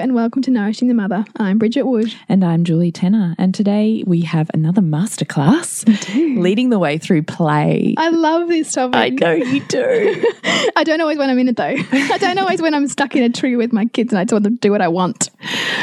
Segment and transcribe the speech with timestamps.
[0.00, 1.26] And welcome to Nourishing the Mother.
[1.36, 2.14] I'm Bridget Wood.
[2.26, 3.34] And I'm Julie Tenner.
[3.36, 5.84] And today we have another masterclass
[6.40, 7.94] leading the way through play.
[7.98, 8.94] I love this topic.
[8.96, 10.24] I know you do.
[10.74, 11.64] I don't always when I'm in it though.
[11.92, 14.32] I don't always when I'm stuck in a tree with my kids and I just
[14.32, 15.28] want them to do what I want.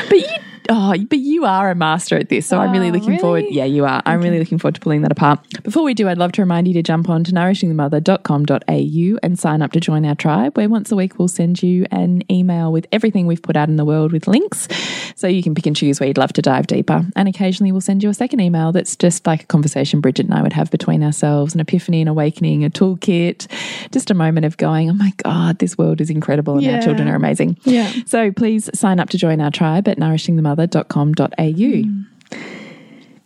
[0.10, 0.28] but you
[0.70, 2.46] Oh, but you are a master at this.
[2.46, 3.20] So I'm really Oh, looking really?
[3.22, 3.46] forward.
[3.50, 4.02] Yeah, you are.
[4.06, 5.40] I'm really looking forward to pulling that apart.
[5.64, 9.62] Before we do, I'd love to remind you to jump on to nourishingthemother.com.au and sign
[9.62, 12.88] up to join our tribe, where once a week we'll send you an email with
[12.92, 14.68] everything we've put out in the world with links.
[15.16, 17.06] So you can pick and choose where you'd love to dive deeper.
[17.16, 20.34] And occasionally we'll send you a second email that's just like a conversation Bridget and
[20.36, 23.48] I would have between ourselves, an epiphany, an awakening, a toolkit,
[23.92, 26.76] just a moment of going, oh my God, this world is incredible and Yeah.
[26.76, 27.58] our children are amazing.
[27.64, 27.92] Yeah.
[28.06, 29.98] So please sign up to join our tribe at
[30.58, 32.38] nourishingthemother.com.au.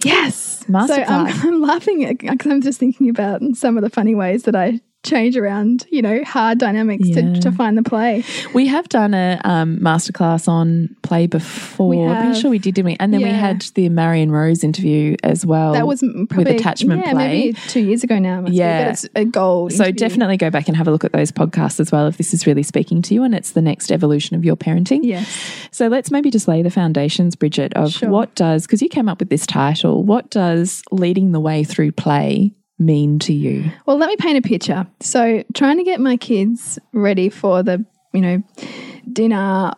[0.04, 0.64] Yes.
[0.68, 0.88] Masterclass.
[0.88, 4.56] So um, I'm laughing because I'm just thinking about some of the funny ways that
[4.56, 7.34] I change around, you know, hard dynamics Yeah.
[7.34, 8.24] to, to find the play.
[8.54, 12.10] We have done a um, masterclass on play before.
[12.10, 12.98] I'm pretty sure we did, didn't we?
[13.00, 15.74] And then we had the Marion Rose interview as well.
[15.74, 17.28] That was probably attachment yeah, play.
[17.28, 18.46] maybe two years ago now.
[18.48, 18.78] Yeah.
[18.80, 19.74] be, but it's a gold.
[19.74, 19.98] So interview.
[20.08, 22.46] definitely go back and have a look at those podcasts as well if this is
[22.46, 25.00] really speaking to you and it's the next evolution of your parenting.
[25.04, 25.28] Yes.
[25.72, 28.10] So let's maybe just lay the foundations, Bridget, of Sure.
[28.10, 31.92] what does, because you came up with this title, what does leading the way through
[31.92, 33.72] play mean to you?
[33.86, 34.88] Well, let me paint a picture.
[35.00, 38.44] So, trying to get my kids ready for the, you know,
[39.12, 39.73] dinner,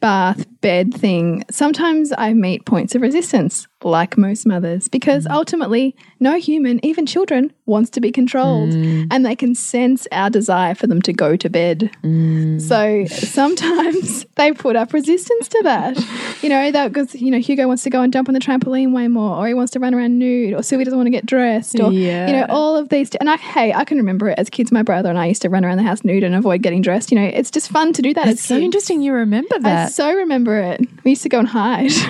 [0.00, 5.32] bath, bed thing, sometimes I meet points of resistance, like most mothers, because mm.
[5.32, 9.06] ultimately, no human, even children, wants to be controlled mm.
[9.10, 11.90] and they can sense our desire for them to go to bed.
[12.02, 12.60] Mm.
[12.60, 15.98] So, sometimes they put up resistance to that.
[16.42, 18.94] You know, that because, you know, Hugo wants to go and jump on the trampoline
[18.94, 21.26] way more, or he wants to run around nude, or Sylvie doesn't want to get
[21.26, 23.14] dressed, or, you know, all of these.
[23.16, 24.72] And I, hey, I can remember it as kids.
[24.72, 27.10] My brother and I used to run around the house nude and avoid getting dressed.
[27.10, 28.28] You know, it's just fun to do that.
[28.28, 28.64] It's so kids.
[28.64, 29.92] interesting you remember I that.
[29.92, 30.80] so remember it.
[31.04, 31.90] We used to go and hide.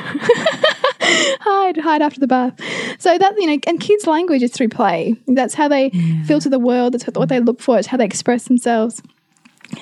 [1.03, 2.55] hide, hide after the bath.
[2.99, 5.17] So that, you know, and kids' language is through play.
[5.27, 5.91] That's how they
[6.27, 6.95] filter the world.
[6.95, 7.79] That's what they look for.
[7.79, 9.03] It's how they express themselves.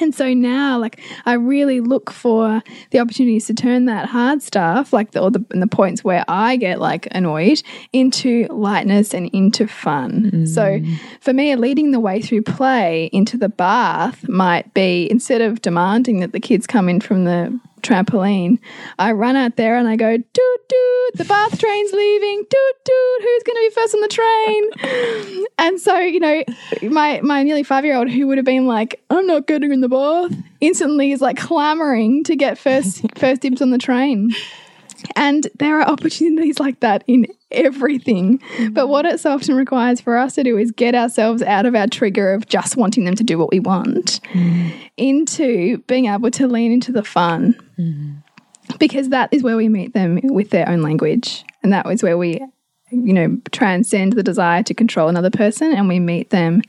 [0.00, 4.92] And so now, like, I really look for the opportunities to turn that hard stuff,
[4.92, 9.28] like the, or the, and the points where I get like annoyed, into lightness and
[9.32, 10.46] into fun.
[10.46, 10.98] So mm.
[11.20, 16.20] for me, leading the way through play into the bath might be instead of demanding
[16.20, 18.58] that the kids come in from the trampoline,
[18.98, 23.22] I run out there and I go, doot, doot, the bath train's leaving, doot, doot,
[23.22, 25.46] who's going to be first on the train?
[25.58, 26.44] and so, you know,
[26.82, 29.80] my, my nearly five year old who would have been like, I'm not getting in
[29.80, 34.30] the bath, instantly is like clamoring to get first, first dibs on the train.
[35.16, 38.40] And there are opportunities like that in everything.
[38.70, 41.74] But what it so often requires for us to do is get ourselves out of
[41.74, 44.72] our trigger of just wanting them to do what we want mm.
[44.96, 47.54] into being able to lean into the fun.
[47.78, 48.76] Mm-hmm.
[48.78, 51.44] Because that is where we meet them with their own language.
[51.62, 52.40] And that is where we,
[52.90, 56.62] you know, transcend the desire to control another person and we meet them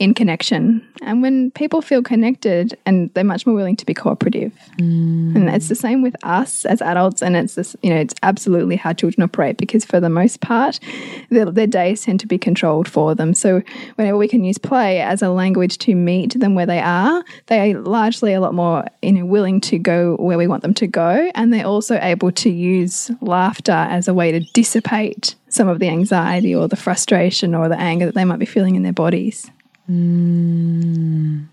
[0.00, 0.86] in connection.
[1.02, 4.52] And when people feel connected and they're much more willing to be cooperative.
[4.78, 5.36] Mm.
[5.36, 8.76] And it's the same with us as adults, and it's this, you know, it's absolutely
[8.76, 10.80] how children operate because for the most part,
[11.28, 13.34] their, their days tend to be controlled for them.
[13.34, 13.62] So
[13.96, 17.72] whenever we can use play as a language to meet them where they are, they
[17.72, 20.86] are largely a lot more, you know, willing to go where we want them to
[20.86, 25.78] go, and they're also able to use laughter as a way to dissipate some of
[25.78, 28.92] the anxiety or the frustration or the anger that they might be feeling in their
[28.92, 29.50] bodies.
[29.86, 31.44] Hmm.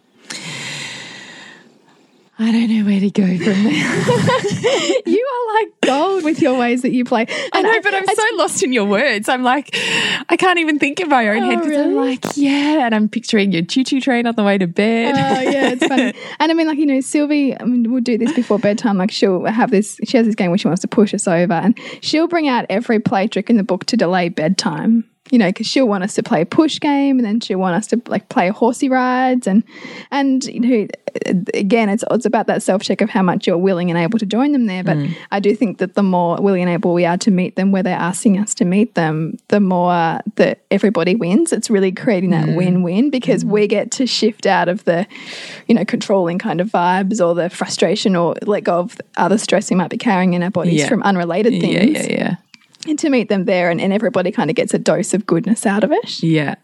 [2.39, 5.03] I don't know where to go from there.
[5.07, 7.25] You are like gold with your ways that you play.
[7.29, 9.29] I And know, but I'm so lost in your words.
[9.29, 9.69] I'm like,
[10.29, 13.09] I can't even think in my own head Oh, because I'm like, yeah, and I'm
[13.09, 15.15] picturing your choo-choo train on the way to bed.
[15.15, 16.13] Oh yeah, it's funny.
[16.39, 18.97] And I mean, like you know, Sylvie I mean, will do this before bedtime.
[18.97, 19.99] Like she'll have this.
[20.03, 22.65] She has this game where she wants to push us over, and she'll bring out
[22.69, 25.09] every play trick in the book to delay bedtime.
[25.29, 27.75] You know, because she'll want us to play a push game, and then she'll want
[27.75, 29.63] us to like play horsey rides, and
[30.11, 30.87] and you know,
[31.53, 34.25] again, it's it's about that self check of how much you're willing and able to
[34.25, 34.83] join them there.
[34.83, 35.15] But mm.
[35.31, 37.83] I do think that the more willing and able we are to meet them where
[37.83, 41.51] they're asking us to meet them, the more that everybody wins.
[41.51, 42.55] It's really creating that mm.
[42.55, 43.49] win win because mm.
[43.49, 45.07] we get to shift out of the,
[45.67, 49.69] you know, controlling kind of vibes or the frustration or let go of other stress
[49.69, 50.87] we might be carrying in our bodies Yeah.
[50.87, 51.73] from unrelated things.
[51.73, 52.35] yeah, yeah, yeah.
[52.87, 55.65] And to meet them there and, and everybody kind of gets a dose of goodness
[55.65, 56.23] out of it.
[56.23, 56.55] Yeah.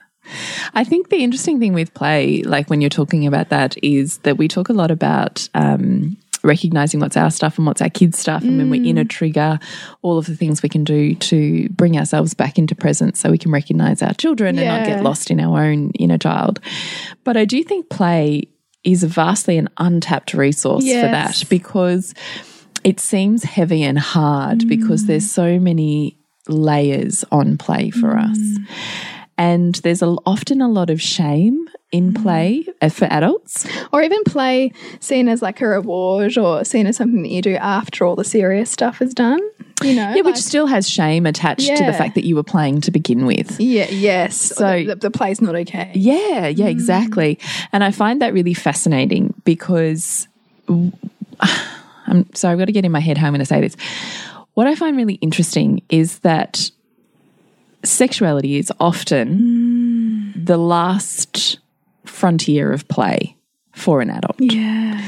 [0.73, 4.37] I think the interesting thing with play, like when you're talking about that, is that
[4.37, 8.43] we talk a lot about um, recognizing what's our stuff and what's our kids' stuff.
[8.43, 9.59] And when we're in a trigger,
[10.01, 13.37] all of the things we can do to bring ourselves back into presence so we
[13.37, 16.59] can recognize our children and not get lost in our own inner child.
[17.23, 18.49] But I do think play
[18.83, 22.13] is vastly an untapped resource for that because
[22.83, 25.07] it seems heavy and hard because mm.
[25.07, 28.29] there's so many layers on play for mm.
[28.29, 28.59] us.
[29.37, 32.21] And there's a, often a lot of shame in mm.
[32.21, 33.65] play uh, for adults.
[33.91, 37.55] Or even play seen as like a reward or seen as something that you do
[37.55, 39.39] after all the serious stuff is done.
[39.81, 40.13] You know?
[40.15, 43.25] Yeah, which still has shame attached to the fact that you were playing to begin
[43.25, 43.59] with.
[43.59, 44.37] Yeah, yes.
[44.37, 45.91] So- the, the play's not okay.
[45.95, 47.39] Yeah, yeah, exactly.
[47.71, 50.27] And I find that really fascinating because
[52.07, 53.75] I'm sorry, I've got to get in my head how I'm going to say this.
[54.53, 56.69] What I find really interesting is that
[57.83, 61.59] sexuality is often the last
[62.05, 63.35] frontier of play
[63.73, 64.35] for an adult.
[64.39, 65.01] Yeah.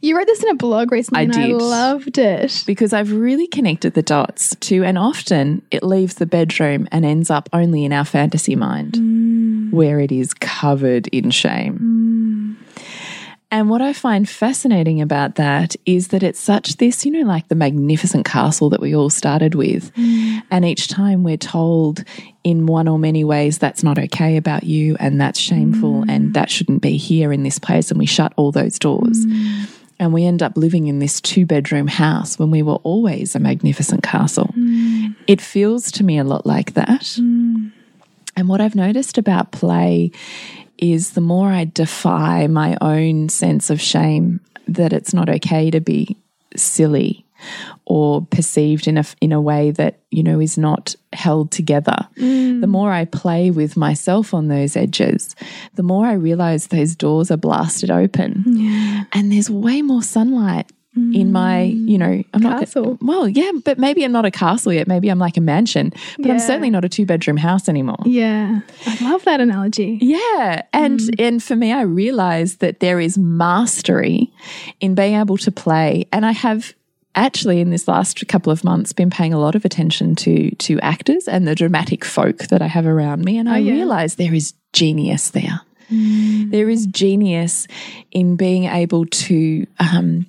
[0.00, 1.56] You wrote this in a blog recently I and I did.
[1.56, 2.62] loved it.
[2.66, 7.30] Because I've really connected the dots to, and often it leaves the bedroom and ends
[7.30, 9.72] up only in our fantasy mind, mm.
[9.72, 11.78] where it is covered in shame.
[11.78, 12.21] Mm.
[13.52, 17.48] And what I find fascinating about that is that it's such this, you know, like
[17.48, 19.94] the magnificent castle that we all started with.
[19.94, 20.42] Mm.
[20.50, 22.02] And each time we're told
[22.44, 26.06] in one or many ways that's not okay about you and that's shameful mm.
[26.08, 27.90] and that shouldn't be here in this place.
[27.90, 29.26] And we shut all those doors.
[29.26, 29.68] Mm.
[29.98, 33.38] And we end up living in this two bedroom house when we were always a
[33.38, 34.50] magnificent castle.
[35.26, 37.18] It feels to me a lot like that.
[37.18, 40.10] And what I've noticed about play
[40.82, 45.80] is the more I defy my own sense of shame that it's not okay to
[45.80, 46.16] be
[46.56, 47.24] silly
[47.84, 51.96] or perceived in a in a way that you know is not held together.
[52.16, 52.60] Mm.
[52.60, 55.34] The more i play with myself on those edges
[55.74, 58.44] the more i realize those doors are blasted open.
[59.12, 62.98] And there's way more sunlight in my you know i'm not Castle.
[63.00, 66.30] well yeah but maybe i'm not a castle yet maybe i'm like a mansion but
[66.30, 68.60] i'm certainly not a two bedroom house anymore Yeah.
[68.86, 69.98] I love that analogy.
[70.02, 71.14] yeah, and Mm.
[71.26, 74.30] and for me, I realized that there is mastery
[74.80, 76.74] in being able to play, and I have
[77.14, 80.78] actually in this last couple of months been paying a lot of attention to to
[80.80, 83.72] actors and the dramatic folk that I have around me, and I Oh, yeah.
[83.72, 85.60] realize there is genius there.
[86.50, 87.66] There is genius
[88.12, 90.24] in being able to um,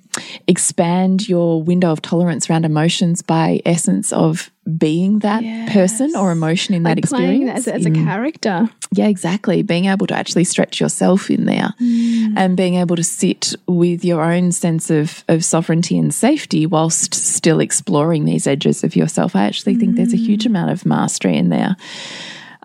[0.46, 6.74] expand your window of tolerance around emotions by essence of being that person or emotion
[6.74, 7.68] in that Like playing experience.
[7.68, 8.68] as, as a in- character.
[8.92, 9.62] yeah, exactly.
[9.62, 12.32] Being able to actually stretch yourself in there mm.
[12.36, 17.14] and being able to sit with your own sense of, of sovereignty and safety whilst
[17.14, 19.36] still exploring these edges of yourself.
[19.36, 20.46] I actually think there's a huge mm.
[20.46, 21.76] amount of mastery in there.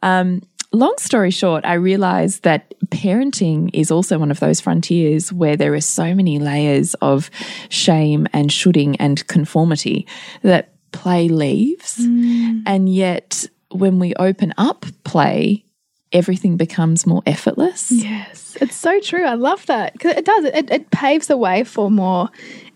[0.02, 5.57] Um, long story short, I realized that parenting is also one of those frontiers where
[5.57, 7.30] there are so many layers of
[7.69, 10.07] shame and shoulding and conformity
[10.42, 11.98] that play leaves.
[11.98, 12.63] Mm.
[12.66, 15.66] And yet, when we open up play,
[16.12, 17.92] everything becomes more effortless.
[17.92, 18.57] Yes.
[18.60, 19.25] It's so true.
[19.25, 19.94] I love that.
[19.94, 20.45] Because it does.
[20.45, 22.30] It, it paves the way for more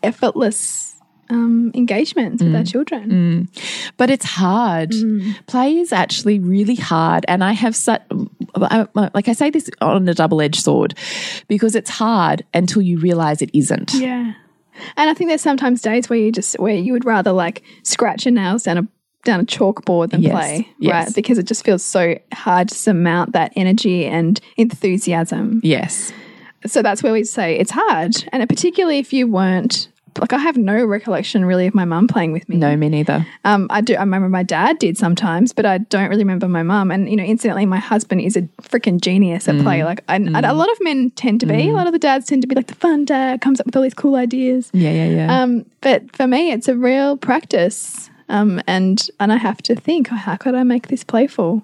[0.03, 0.92] effortless
[1.29, 2.71] um, engagements with our mm.
[2.71, 3.09] children.
[3.09, 3.91] Mm.
[3.97, 4.91] But it's hard.
[4.91, 5.45] Mm.
[5.47, 7.25] Play is actually really hard.
[7.27, 8.01] And I have such,
[8.55, 10.97] like I say this on a double edged sword
[11.47, 13.93] because it's hard until you realize it isn't.
[13.93, 14.33] Yeah.
[14.97, 18.25] And I think there's sometimes days where you just where you would rather like scratch
[18.25, 18.88] your nails down a
[19.24, 20.91] down a chalkboard than Yes, play, yes.
[20.91, 21.15] right?
[21.15, 25.62] Because it just feels so hard to surmount that energy and enthusiasm.
[25.63, 26.12] Yes.
[26.65, 29.89] So that's where we say it's hard, and particularly if you weren't
[30.20, 32.58] like I have no recollection really of my mum playing with me.
[32.58, 33.25] No, me neither.
[33.46, 33.96] Um, I do.
[33.96, 36.91] I remember my dad did sometimes, but I don't really remember my mum.
[36.91, 39.63] And you know, incidentally, my husband is a freaking genius at Mm.
[39.63, 39.84] play.
[39.84, 41.70] Like, and, and a lot of men tend to be.
[41.70, 43.75] A lot of the dads tend to be like the fun dad, comes up with
[43.75, 44.70] all these cool ideas.
[44.74, 45.41] Yeah, yeah, yeah.
[45.41, 48.10] Um, but for me, it's a real practice.
[48.29, 51.63] Um, and and I have to think, oh, how could I make this playful?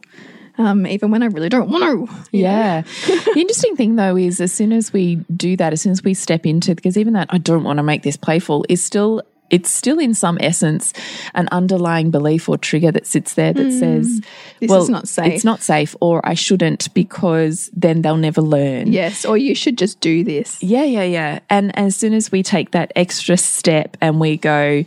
[0.60, 2.16] Um, even when I really don't want to.
[2.38, 2.82] Yeah.
[3.08, 6.14] the interesting thing though is as soon as we do that, as soon as we
[6.14, 9.72] step into because even that I don't want to make this playful is still it's
[9.72, 10.94] still in some essence
[11.34, 14.26] an underlying belief or trigger that sits there that says Mm.
[14.60, 15.34] This well is not safe.
[15.34, 18.92] it's not safe or I shouldn't because then they'll never learn.
[18.92, 20.62] Yes, or you should just do this.
[20.62, 21.40] Yeah, yeah, yeah.
[21.50, 24.84] And as soon as we take that extra step and we go,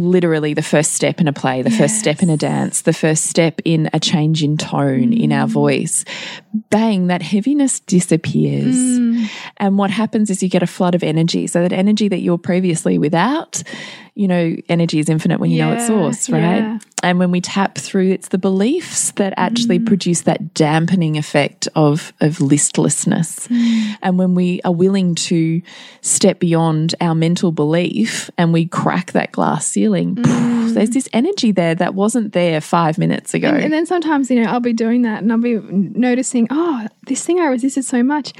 [0.00, 3.24] literally the first step in a play, the first step in a dance, the first
[3.24, 5.50] step in a change in tone in our mm.
[5.50, 6.04] voice,
[6.70, 8.76] bang, that heaviness disappears.
[8.76, 9.07] Mm.
[9.18, 9.30] Mm.
[9.56, 11.46] And what happens is you get a flood of energy.
[11.46, 13.62] So that energy that you were previously without,
[14.14, 16.40] you know, energy is infinite when you know its source, right?
[16.40, 16.78] yeah.
[17.02, 19.86] And when we tap through, it's the beliefs that actually mm.
[19.86, 23.46] produce that dampening effect of of listlessness.
[23.46, 23.96] Mm.
[24.02, 25.62] And when we are willing to
[26.00, 31.52] step beyond our mental belief and we crack that glass ceiling, poof, there's this energy
[31.52, 33.48] there that wasn't there five minutes ago.
[33.48, 37.24] And then sometimes, you know, I'll be doing that and I'll be noticing, oh, this
[37.24, 38.32] thing I resisted so much.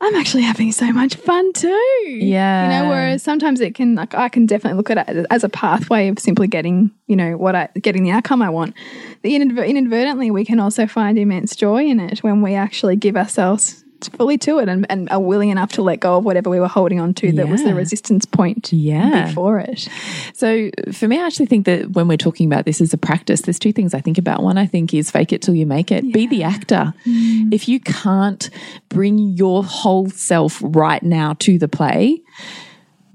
[0.00, 1.68] I'm actually having so much fun too.
[2.06, 2.64] Yeah.
[2.64, 5.48] You know, whereas sometimes it can, like, I can definitely look at it as a
[5.48, 8.74] pathway of simply getting, you know, what I, getting the outcome I want.
[9.22, 13.84] The inadvertently, we can also find immense joy in it when we actually give ourselves
[14.16, 16.68] fully to it and, and are willing enough to let go of whatever we were
[16.68, 19.26] holding on to that was the resistance point Yeah.
[19.26, 19.88] before it.
[20.34, 23.42] So for me, I actually think that when we're talking about this as a practice,
[23.42, 24.42] there's two things I think about.
[24.42, 26.12] One, I think is fake it till you make it.
[26.12, 26.92] Be the actor.
[27.06, 27.52] Mm.
[27.52, 28.48] If you can't
[28.88, 32.22] bring your whole self right now to the play,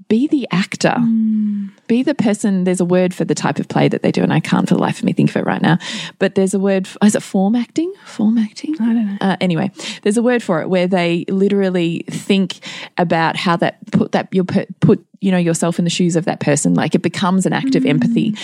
[0.08, 0.94] be the actor.
[0.98, 1.70] Mm.
[1.86, 2.64] Be the person.
[2.64, 4.74] There's a word for the type of play that they do, and I can't for
[4.74, 5.78] the life of me think of it right now.
[6.18, 6.88] But there's a word.
[7.02, 7.92] Is it form acting?
[8.04, 8.74] Form acting?
[8.80, 9.18] I don't know.
[9.20, 9.70] Uh, anyway,
[10.02, 12.60] there's a word for it where they literally think
[12.98, 16.24] about how that put that you put, put you know yourself in the shoes of
[16.26, 16.74] that person.
[16.74, 17.90] Like it becomes an act of mm.
[17.90, 18.36] empathy.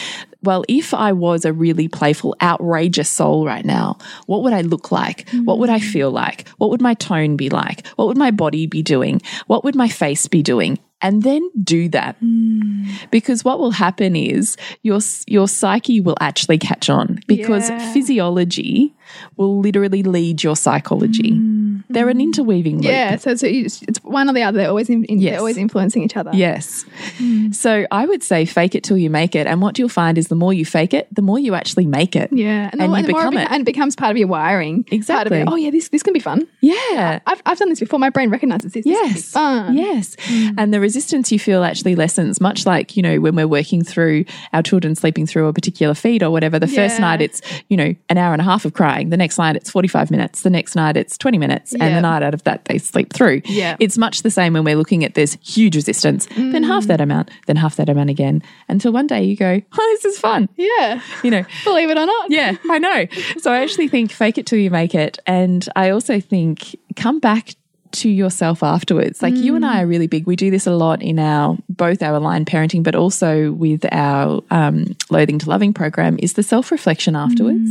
[0.42, 4.92] Well, if I was a really playful, outrageous soul right now, what would I look
[4.92, 5.28] like?
[5.44, 5.92] What would I mm.
[5.92, 6.48] feel like?
[6.58, 7.86] What would my tone be like?
[7.96, 9.20] What would my body be doing?
[9.46, 10.78] What would my face be doing?
[11.00, 13.10] And then do that mm.
[13.10, 17.92] because what will happen is your your psyche will actually catch on because Yeah.
[17.92, 18.94] physiology
[19.36, 21.30] will literally lead your psychology.
[21.32, 21.78] Hmm.
[21.88, 22.84] They're an interweaving loop.
[22.84, 24.58] Yeah, so it's, it's one or the other.
[24.58, 25.30] They're always in, Yes.
[25.30, 26.30] they're always influencing each other.
[26.34, 26.84] Yes.
[27.16, 27.52] Hmm.
[27.52, 29.46] So I would say fake it till you make it.
[29.46, 32.14] And what you'll find is the more you fake it, the more you actually make
[32.16, 32.30] it.
[32.32, 33.50] Yeah, And the, you the more become beca- it.
[33.52, 34.84] and it becomes part of your wiring.
[34.90, 35.38] Exactly.
[35.38, 35.48] it.
[35.48, 36.46] Oh yeah, this this can be fun.
[36.60, 37.20] Yeah.
[37.26, 37.98] I've, I've done this before.
[37.98, 38.84] My brain recognizes this.
[38.84, 40.16] This can be Yes.
[40.16, 40.16] Yes.
[40.28, 40.58] Hmm.
[40.58, 44.24] And the resistance you feel actually lessens, much like, you know, when we're working through
[44.52, 46.58] our children sleeping through a particular feed or whatever.
[46.58, 49.10] The first night it's, you know, an hour and a half of crying.
[49.10, 50.42] The next night it's 45 minutes.
[50.42, 51.72] The next night it's 20 minutes.
[51.72, 53.42] And the night out of that they sleep through.
[53.44, 53.76] Yeah.
[53.80, 56.88] It's much the same when we're looking at this huge resistance, then half mm.
[56.88, 58.42] that amount, then half that amount again.
[58.68, 60.48] Until one day you go, oh, this is fun.
[60.56, 61.00] Yeah.
[61.22, 62.30] You know, Believe it or not.
[62.30, 63.06] yeah, I know.
[63.38, 65.18] So I actually think fake it till you make it.
[65.26, 67.54] And I also think come back
[67.92, 69.22] to yourself afterwards.
[69.22, 70.26] Like you and I are really big.
[70.26, 74.42] We do this a lot in our both our aligned parenting, but also with our
[74.50, 77.70] um, loathing to loving program is the self reflection afterwards.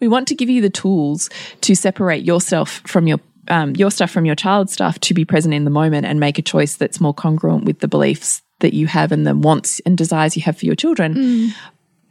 [0.00, 1.30] We want to give you the tools
[1.62, 5.54] to separate yourself from your um, your stuff from your child's stuff to be present
[5.54, 8.86] in the moment and make a choice that's more congruent with the beliefs that you
[8.86, 11.52] have and the wants and desires you have for your children.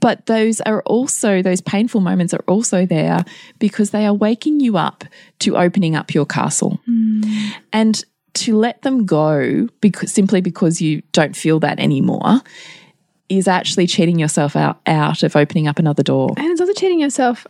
[0.04, 3.24] But those are also, those painful moments are also there
[3.58, 5.06] because they are waking you up
[5.40, 6.82] to opening up your castle.
[6.86, 7.22] Hmm.
[7.72, 12.42] And to let them go because simply because you don't feel that anymore
[13.30, 16.34] is actually cheating yourself out, out of opening up another door.
[16.36, 17.48] And it's also cheating yourself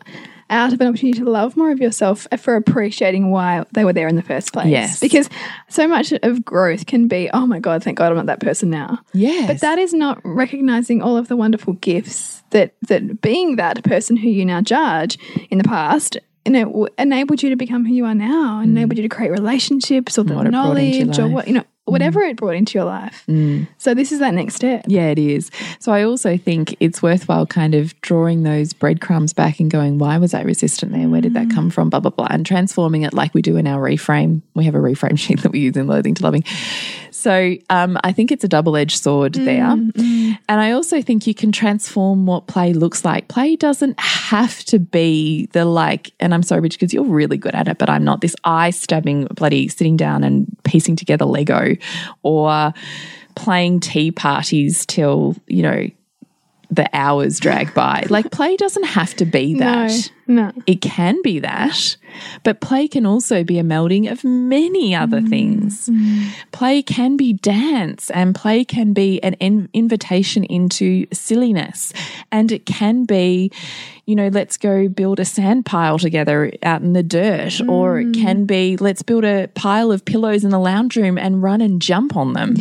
[0.49, 4.07] out of an opportunity to love more of yourself for appreciating why they were there
[4.07, 4.67] in the first place.
[4.67, 4.99] Yes.
[4.99, 5.29] Because
[5.69, 8.69] so much of growth can be, oh my God, thank God I'm not that person
[8.69, 8.99] now.
[9.13, 9.47] Yes.
[9.47, 14.15] But that is not recognizing all of the wonderful gifts that that being that person
[14.15, 15.17] who you now judge
[15.49, 18.97] in the past and it w- enabled you to become who you are now, enabled
[18.97, 20.37] you to create relationships or the Mm.
[20.37, 21.21] What it brought into your knowledge or.
[21.23, 21.31] Mm.
[21.31, 22.29] what you know, whatever mm.
[22.29, 23.23] it brought into your life.
[23.27, 23.67] Mm.
[23.77, 24.85] So this is that next step.
[24.87, 25.51] Yeah, it is.
[25.79, 30.17] So I also think it's worthwhile kind of drawing those breadcrumbs back and going, why
[30.17, 31.09] was I resistant there?
[31.09, 31.53] Where did that mm.
[31.53, 31.89] come from?
[31.89, 32.27] Blah, blah, blah.
[32.29, 34.41] And transforming it like we do in our reframe.
[34.53, 36.43] We have a reframe sheet that we use in Loathing to Loving.
[37.11, 39.63] So um, I think it's a double edged sword there.
[39.63, 43.27] And I also think you can transform what play looks like.
[43.27, 47.55] Play doesn't have to be the like, and I'm sorry, Rich, because you're really good
[47.55, 51.72] at it, but I'm not this eye stabbing, bloody sitting down and piecing together Lego
[52.21, 52.73] or
[53.35, 55.87] playing tea parties till, you know,
[56.69, 58.05] the hours drag by.
[58.09, 59.89] Like play doesn't have to be that.
[59.89, 59.99] No.
[60.65, 61.97] It can be that,
[62.43, 65.27] but play can also be a melding of many other mm-hmm.
[65.27, 65.89] things.
[66.51, 71.93] Play can be dance, and play can be an in- invitation into silliness.
[72.31, 73.51] And it can be,
[74.05, 78.07] you know, let's go build a sand pile together out in the dirt, or it
[78.07, 78.21] mm.
[78.21, 81.81] can be, let's build a pile of pillows in the lounge room and run and
[81.81, 82.55] jump on them.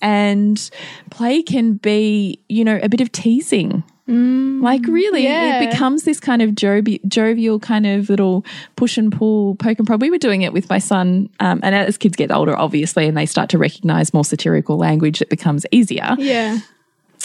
[0.00, 0.70] And
[1.10, 3.84] play can be, you know, a bit of teasing.
[4.06, 5.62] Like really, yeah.
[5.62, 8.44] it becomes this kind of jovi- jovial kind of little
[8.76, 10.00] push and pull, poke and prod.
[10.02, 13.16] We were doing it with my son, um, and as kids get older, obviously, and
[13.16, 16.16] they start to recognize more satirical language, it becomes easier.
[16.18, 16.58] Yeah.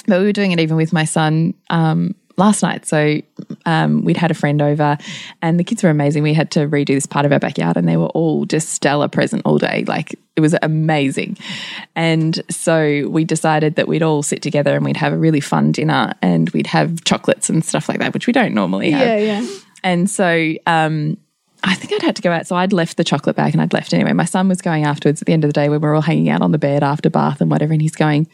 [0.08, 2.88] But we were doing it even with my son, um, last night.
[2.88, 3.22] So
[3.66, 4.98] um, we'd had a friend over,
[5.42, 6.24] and the kids were amazing.
[6.24, 9.08] We had to redo this part of our backyard, and they were all just stellar
[9.08, 9.84] present all day.
[9.88, 11.38] Like it was amazing.
[11.96, 15.72] And so we decided that we'd all sit together and we'd have a really fun
[15.72, 19.08] dinner, and we'd have chocolates and stuff like that, which we don't normally have.
[19.08, 19.48] Yeah, yeah.
[19.84, 21.18] And so um,
[21.64, 22.48] I think I'd had to go out.
[22.48, 24.14] So I'd left the chocolate bag and I'd left anyway.
[24.14, 26.02] My son was going afterwards at the end of the day when we were all
[26.02, 27.74] hanging out on the bed after bath and whatever.
[27.74, 28.28] And he's going,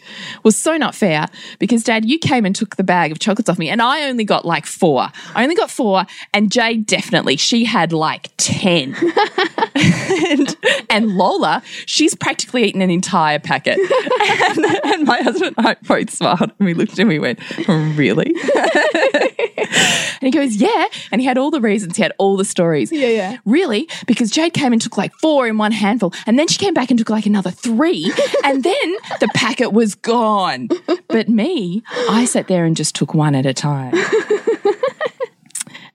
[0.44, 1.28] was so not fair
[1.58, 4.26] because dad, you came and took the bag of chocolates off me and I only
[4.26, 5.10] got like four.
[5.34, 6.06] I only got four.
[6.34, 8.96] And Jade definitely, she had like 10.
[9.76, 10.56] and,
[10.90, 13.80] and Lola, she's practically eaten an entire packet.
[14.50, 18.36] and, and my husband and I both smiled and we looked and we went, really?
[18.56, 20.86] and he goes, yeah.
[21.12, 21.98] And he had all the reasons.
[21.98, 22.92] He had all the stories.
[22.92, 23.38] Yeah, yeah.
[23.46, 23.90] Really?
[24.06, 26.90] Because Jade came and took like four in one handful, and then she came back
[26.90, 28.12] and took like another three,
[28.44, 30.70] and then the packet was gone.
[31.08, 33.94] But me, I sat there and just took one at a time.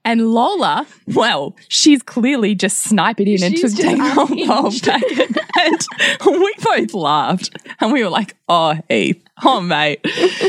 [0.03, 4.73] And Lola, well, she's clearly just sniped it in and She's took just the whole
[4.73, 5.37] packet.
[5.61, 7.51] And we both laughed.
[7.81, 10.01] And we were like, oh, Heath, oh, mate,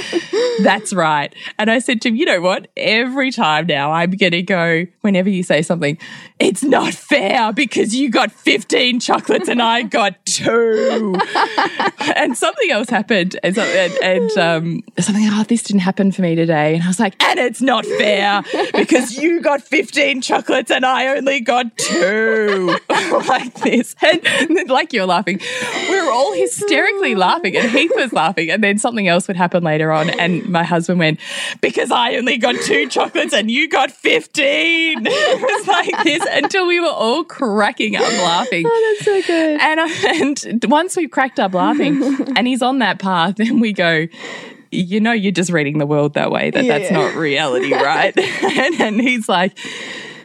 [0.62, 1.34] that's right.
[1.58, 2.68] And I said to him, you know what?
[2.78, 5.98] Every time now I'm going to go, whenever you say something,
[6.40, 11.16] it's not fair because you got 15 chocolates and I got two.
[12.16, 13.38] and something else happened.
[13.44, 16.76] And, so, and, and um, something, oh, this didn't happen for me today.
[16.76, 18.44] And I was like, and it's not fair
[18.74, 22.78] because you got 15 chocolates and I only got two.
[23.28, 23.96] like this.
[24.02, 25.40] And, like you're laughing,
[25.90, 28.50] we were all hysterically laughing and Heath was laughing.
[28.50, 30.10] And then something else would happen later on.
[30.10, 31.20] And my husband went,
[31.62, 35.06] because I only got two chocolates and you got 15.
[35.06, 38.66] it was like this until we were all cracking up laughing.
[38.66, 39.60] Oh, that's so good.
[39.62, 42.04] And, and once we cracked up laughing
[42.38, 44.08] and he's on that path, then we go,
[44.72, 48.18] you know, you're just reading the world that way, that Yeah, that's not reality, right?
[48.18, 49.58] and, and he's like,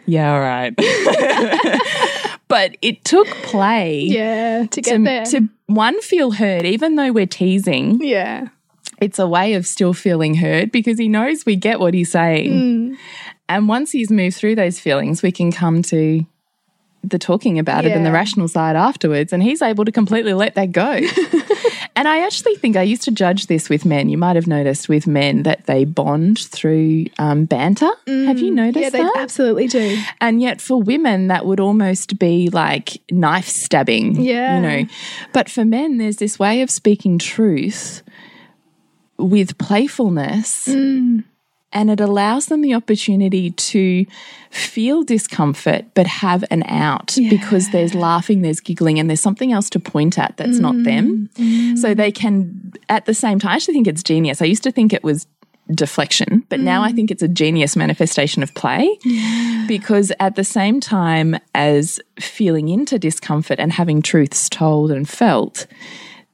[0.06, 0.74] yeah, all right.
[2.48, 5.24] but it took play Yeah, to get to, there.
[5.26, 8.48] to one, feel heard, even though we're teasing, yeah.
[9.00, 12.52] it's a way of still feeling heard because he knows we get what he's saying.
[12.52, 12.96] Mm.
[13.48, 16.24] And once he's moved through those feelings, we can come to
[17.02, 19.32] the talking about it and the rational side afterwards.
[19.32, 21.00] And he's able to completely let that go.
[21.96, 24.08] And I actually think I used to judge this with men.
[24.08, 27.90] You might have noticed with men that they bond through um, banter.
[28.06, 28.82] Have you noticed Mm.
[28.82, 29.16] Yeah, they that?
[29.16, 29.98] absolutely do.
[30.20, 34.20] And yet for women, that would almost be like knife stabbing.
[34.20, 34.56] Yeah.
[34.56, 34.88] You know.
[35.32, 38.02] But for men, there's this way of speaking truth
[39.18, 40.68] with playfulness.
[41.76, 44.06] And it allows them the opportunity to
[44.48, 49.68] feel discomfort, but have an out because there's laughing, there's giggling, and there's something else
[49.70, 51.28] to point at that's not them.
[51.34, 51.42] Mm-hmm.
[51.42, 51.76] Mm-hmm.
[51.76, 54.40] So they can, at the same time, I actually think it's genius.
[54.40, 55.26] I used to think it was
[55.70, 56.94] deflection, but now I mm.
[56.94, 58.98] think it's a genius manifestation of play
[59.68, 65.66] because at the same time as feeling into discomfort and having truths told and felt,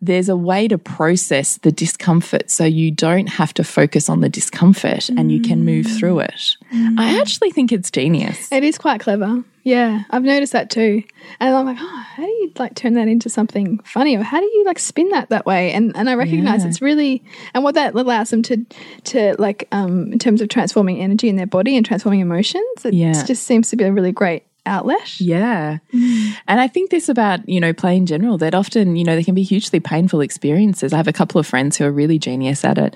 [0.05, 4.29] there's a way to process the discomfort so you don't have to focus on the
[4.29, 6.57] discomfort and you can move through it.
[6.99, 8.51] I actually think it's genius.
[8.51, 9.45] It is quite clever.
[9.65, 11.05] Yeah, I've noticed that too.
[11.39, 14.41] And I'm like, oh, how do you like turn that into something funny, or how
[14.41, 15.71] do you like spin that that way?
[15.73, 16.71] And and I recognize Yeah.
[16.71, 17.23] it's really
[17.55, 18.57] and what that allows them to
[19.05, 22.85] to like um in terms of transforming energy in their body and transforming emotions.
[22.85, 23.13] It Yeah.
[23.25, 25.21] just seems to be a really great outlet.
[25.21, 25.79] Yeah.
[25.93, 26.35] Mm.
[26.47, 29.25] And I think this about, you know, play in general, that often, you know, they
[29.25, 30.93] can be hugely painful experiences.
[30.93, 32.95] I have a couple of friends who are really genius at it.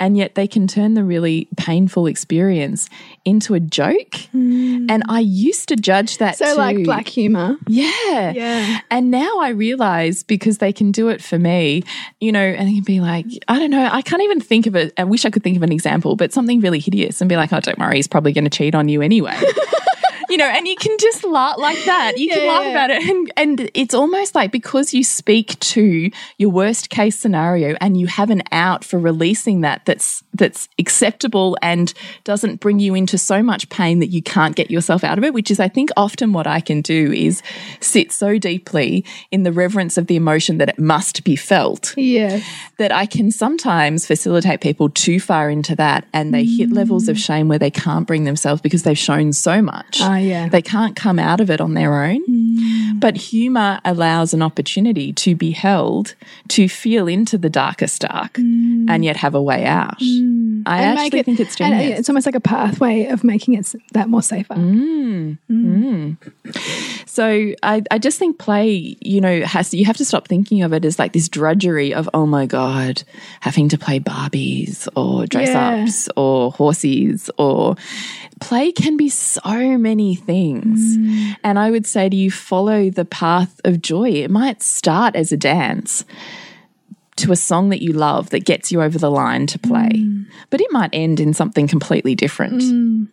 [0.00, 2.88] And yet they can turn the really painful experience
[3.24, 4.10] into a joke.
[4.34, 4.90] Mm.
[4.90, 6.58] And I used to judge that So too.
[6.58, 7.56] like black humor.
[7.68, 8.32] Yeah.
[8.32, 8.80] Yeah.
[8.90, 11.84] And now I realize because they can do it for me,
[12.20, 14.92] you know, and can be like, I don't know, I can't even think of it.
[14.96, 17.52] I wish I could think of an example, but something really hideous and be like,
[17.52, 19.38] oh, don't worry, he's probably going to cheat on you anyway.
[20.30, 22.18] you know, and you can just laugh like that.
[22.18, 22.70] You can laugh yeah.
[22.70, 23.02] about it.
[23.02, 28.06] And, and it's almost like because you speak to your worst case scenario and you
[28.06, 31.92] have an out for releasing that that's that's acceptable and
[32.24, 35.34] doesn't bring you into so much pain that you can't get yourself out of it,
[35.34, 37.42] which is I think often what I can do is
[37.80, 42.40] sit so deeply in the reverence of the emotion that it must be felt Yeah.
[42.78, 47.18] that I can sometimes facilitate people too far into that and they hit levels of
[47.18, 49.98] shame where they can't bring themselves because they've shown so much.
[50.00, 50.48] Ah, yeah.
[50.48, 52.20] They can't come out of it on their own.
[52.28, 53.00] Mm.
[53.00, 56.14] But humor allows an opportunity to be held
[56.48, 58.86] to feel into the darkest dark mm.
[58.88, 59.98] and yet have a way out.
[59.98, 60.62] Mm.
[60.66, 61.98] I And actually it- think it's and, uh, genius.
[62.00, 64.54] it's almost like a pathway of making it that more safer.
[67.06, 70.72] So I, I just think play, you know, has you have to stop thinking of
[70.72, 73.02] it as like this drudgery of oh my god,
[73.40, 75.82] having to play Barbies or dress Yeah.
[75.84, 77.76] ups or horses or
[78.40, 80.80] play can be so many things.
[80.82, 81.36] Mm.
[81.44, 84.10] And I would say to you, follow the path of joy.
[84.10, 86.04] It might start as a dance
[87.16, 90.26] to a song that you love that gets you over the line to play, mm.
[90.50, 93.06] but it might end in something completely different mm.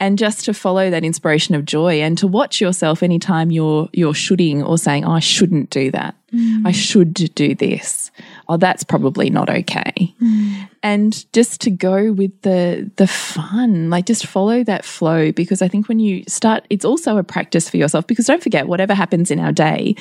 [0.00, 4.14] And just to follow that inspiration of joy and to watch yourself anytime you're you're
[4.14, 6.16] shoulding or saying oh, I shouldn't do that.
[6.32, 6.74] I mm.
[6.74, 8.10] should do this.
[8.48, 10.14] Oh that's probably not okay.
[10.20, 10.68] Mm.
[10.82, 15.68] And just to go with the the fun, like just follow that flow because I
[15.68, 19.30] think when you start it's also a practice for yourself because don't forget whatever happens
[19.30, 19.94] in our day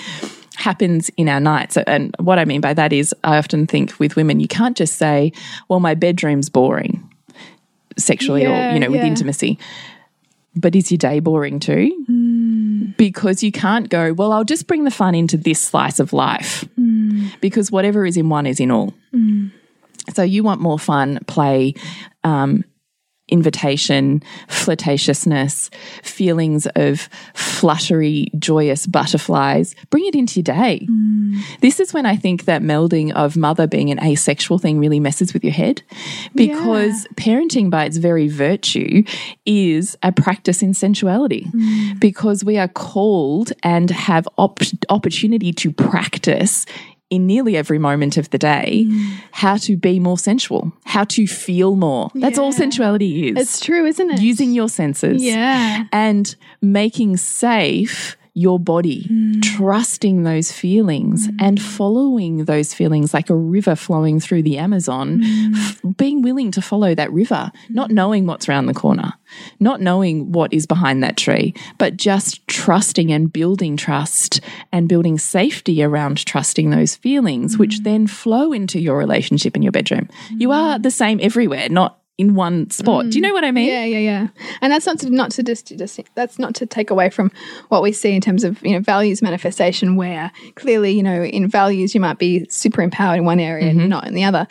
[0.56, 1.71] happens in our night.
[1.71, 4.75] So, and what I mean by that is I often think with women you can't
[4.75, 5.34] just say
[5.69, 7.12] well my bedroom's boring
[7.97, 9.08] sexually Yeah, or you know with yeah.
[9.08, 9.60] intimacy.
[10.56, 11.91] But is your day boring too?
[12.06, 12.86] Hmm.
[12.97, 16.67] Because you can't go well i'll just bring the fun into this slice of life.
[16.75, 17.27] Hmm.
[17.41, 18.93] Because whatever is in one is in all.
[19.12, 19.47] Hmm.
[20.13, 21.75] So you want more fun play
[22.23, 22.65] um,
[23.34, 30.88] invitation flirtatiousness feelings of fluttery joyous butterflies bring it into your day.
[30.89, 31.41] Mm.
[31.60, 35.34] This is when I think that melding of mother being an asexual thing really messes
[35.34, 35.82] with your head
[36.36, 39.04] because parenting, by its very virtue,
[39.46, 42.00] is a practice in sensuality mm.
[42.00, 46.65] because we are called and have op opportunity to practice.
[47.13, 49.13] In nearly every moment of the day, mm.
[49.32, 52.10] how to be more sensual, how to feel more.
[52.15, 53.38] That's all sensuality is.
[53.38, 54.19] It's true, isn't it?
[54.21, 55.84] using your senses Yeah.
[55.91, 59.41] and making safe your body, mm.
[59.43, 61.36] trusting those feelings mm.
[61.39, 65.56] and following those feelings like a river flowing through the Amazon, mm.
[65.56, 69.13] f- being willing to follow that river, not knowing what's around the corner,
[69.60, 74.41] not knowing what is behind that tree, but just trusting and building trust
[74.72, 79.72] and building safety around trusting those feelings, which then flow into your relationship in your
[79.72, 80.10] bedroom.
[80.32, 83.10] You are the same everywhere, not in one spot.
[83.10, 83.67] Do you know what I mean?
[83.67, 84.28] Yeah, yeah, yeah.
[84.62, 87.32] And that's not to not to just, just that's not to take away from
[87.69, 91.47] what we see in terms of you know values manifestation, where clearly you know in
[91.47, 93.80] values you might be super empowered in one area Mm-hmm.
[93.80, 94.47] and not in the other.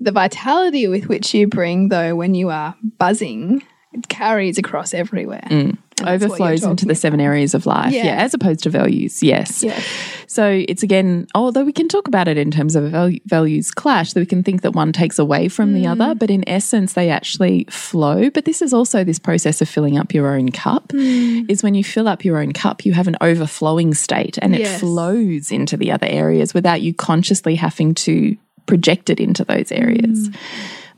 [0.00, 5.46] The vitality with which you bring, though, when you are buzzing, it carries across everywhere.
[5.48, 7.92] And that's what you're overflows into the seven areas of life.
[7.92, 8.04] Yeah.
[8.04, 8.16] Yeah.
[8.22, 9.22] as opposed to values.
[9.22, 9.62] Yes.
[9.62, 9.80] Yeah.
[10.26, 13.70] So it's again, although we can talk about it in terms of a val- values
[13.70, 16.18] clash, that we can think that one takes away from the other, Mm.
[16.18, 18.28] but in essence, they actually flow.
[18.28, 20.88] But this is also this process of filling up your own cup.
[20.88, 21.50] Mm.
[21.50, 24.66] Is when you fill up your own cup, you have an overflowing state and it
[24.66, 30.28] flows into the other areas without you consciously having to project it into those areas.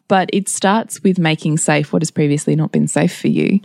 [0.08, 3.60] But it starts with making safe what has previously not been safe for you.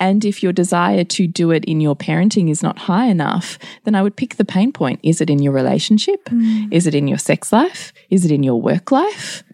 [0.00, 3.94] And if your desire to do it in your parenting is not high enough, then
[3.94, 5.00] I would pick the pain point.
[5.02, 6.24] Is it in your relationship?
[6.26, 6.72] Mm.
[6.72, 7.92] Is it in your sex life?
[8.10, 9.44] Is it in your work life?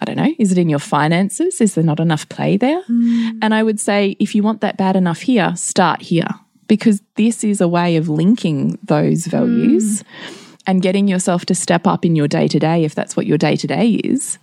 [0.00, 0.34] I don't know.
[0.38, 1.60] Is it in your finances?
[1.60, 2.82] Is there not enough play there?
[2.84, 3.38] Mm.
[3.42, 6.28] And I would say if you want that bad enough here, start here
[6.70, 10.60] because this is a way of linking those values mm.
[10.68, 13.36] and getting yourself to step up in your day to day, if that's what your
[13.36, 14.38] day to day is,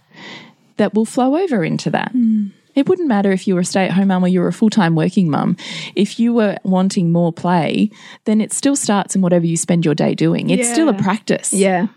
[0.77, 2.11] that will flow over into that.
[2.75, 4.53] It wouldn't matter if you were a stay at home mum or you were a
[4.53, 5.57] full time working mum.
[5.95, 7.89] If you were wanting more play,
[8.25, 10.49] then it still starts in whatever you spend your day doing.
[10.51, 11.87] It's still a practice Yeah.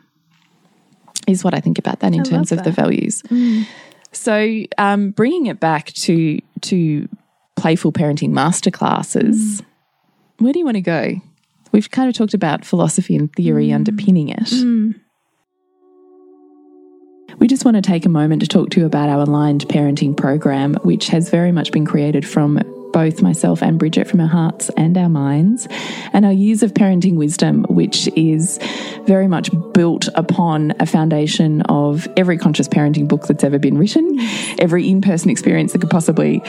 [1.26, 3.22] is what I think about that in terms love of the values.
[4.12, 7.08] So, um, bringing it back to to
[7.56, 9.62] playful parenting masterclasses,
[10.38, 11.20] where do you want to go?
[11.72, 14.50] We've kind of talked about philosophy and theory underpinning it.
[17.38, 20.16] We just want to take a moment to talk to you about our aligned parenting
[20.16, 22.60] program, which has very much been created from
[22.92, 25.68] both myself and Bridget from our hearts and our minds,
[26.12, 28.58] and our years of parenting wisdom, which is
[29.06, 34.18] very much built upon a foundation of every conscious parenting book that's ever been written,
[34.58, 36.42] every in person experience that could possibly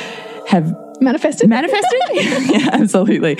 [0.47, 1.49] have Manifested.
[1.49, 1.99] manifested.
[2.13, 3.37] yeah, absolutely.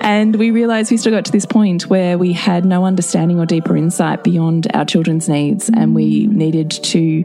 [0.00, 3.46] And we realized we still got to this point where we had no understanding or
[3.46, 7.24] deeper insight beyond our children's needs, and we needed to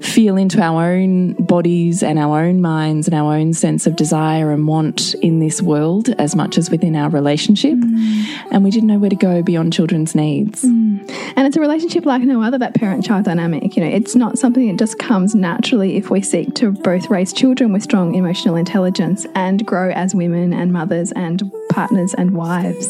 [0.00, 4.50] feel into our own bodies and our own minds and our own sense of desire
[4.50, 7.74] and want in this world as much as within our relationship.
[7.74, 8.48] Mm.
[8.50, 10.64] And we didn't know where to go beyond children's needs.
[10.64, 11.10] Mm.
[11.36, 13.76] And it's a relationship like no other, that parent child dynamic.
[13.76, 17.32] You know, it's not something that just comes naturally if we seek to both raise
[17.32, 22.88] children with strong emotional intelligence and grow as women and mothers and partners and wives.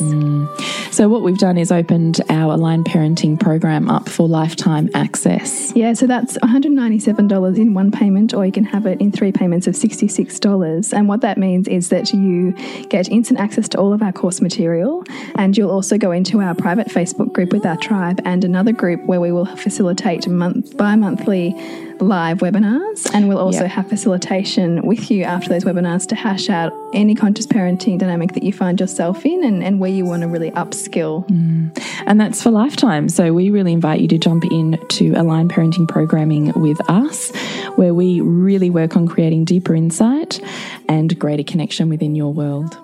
[0.94, 5.72] So, what we've done is opened our Aligned Parenting program up for lifetime access.
[5.76, 9.66] Yeah, so that's $197 in one payment, or you can have it in three payments
[9.66, 10.92] of $66.
[10.92, 12.52] And what that means is that you
[12.88, 15.04] get instant access to all of our course material,
[15.36, 19.04] and you'll also go into our private Facebook group with our tribe and another group
[19.04, 21.54] where we will facilitate month bi monthly
[22.00, 23.08] live webinars.
[23.12, 23.70] And we'll also Yep.
[23.70, 28.42] have facilitation with you after those webinars to hash out any conscious parenting dynamic that
[28.42, 31.28] you find yourself in and, and where you want to really upskill.
[31.28, 31.78] Mm.
[32.06, 33.08] And that's for lifetime.
[33.08, 37.30] So, we really invite you to jump in to Aligned Parenting programming with us,
[37.76, 40.40] where we really work on creating deeper insight
[40.88, 42.76] and greater connection within your world.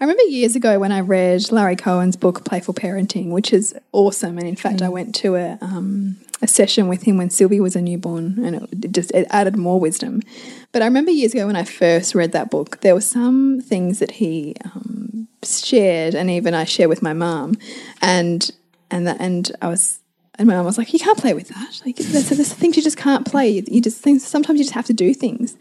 [0.00, 4.38] I remember years ago when I read Larry Cohen's book Playful Parenting, which is awesome.
[4.38, 7.74] And in fact, I went to a um, a session with him when Sylvie was
[7.74, 10.22] a newborn, and it just it added more wisdom.
[10.70, 13.98] But I remember years ago when I first read that book, there were some things
[13.98, 17.56] that he um, shared, and even I share with my mom,
[18.00, 18.48] and
[18.92, 20.00] and that and I was.
[20.36, 21.82] And my mom was like, "You can't play with that.
[21.84, 23.48] Like, there's, there's things you just can't play.
[23.48, 24.24] You, you just things.
[24.24, 25.56] Sometimes you just have to do things."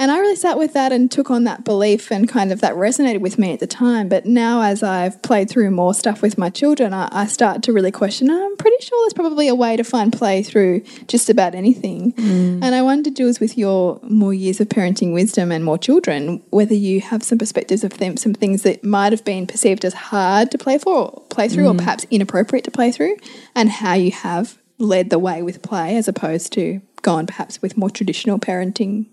[0.00, 2.72] And I really sat with that and took on that belief, and kind of that
[2.72, 4.08] resonated with me at the time.
[4.08, 7.72] But now, as I've played through more stuff with my children, I, I start to
[7.74, 8.30] really question.
[8.30, 12.14] I'm pretty sure there's probably a way to find play through just about anything.
[12.14, 12.64] Mm.
[12.64, 16.74] And I wonder, Jules, with your more years of parenting wisdom and more children, whether
[16.74, 20.50] you have some perspectives of them, some things that might have been perceived as hard
[20.52, 21.78] to play for, or play through, or mm.
[21.78, 23.18] perhaps inappropriate to play through,
[23.54, 27.76] and how you have led the way with play as opposed to gone perhaps with
[27.76, 29.04] more traditional parenting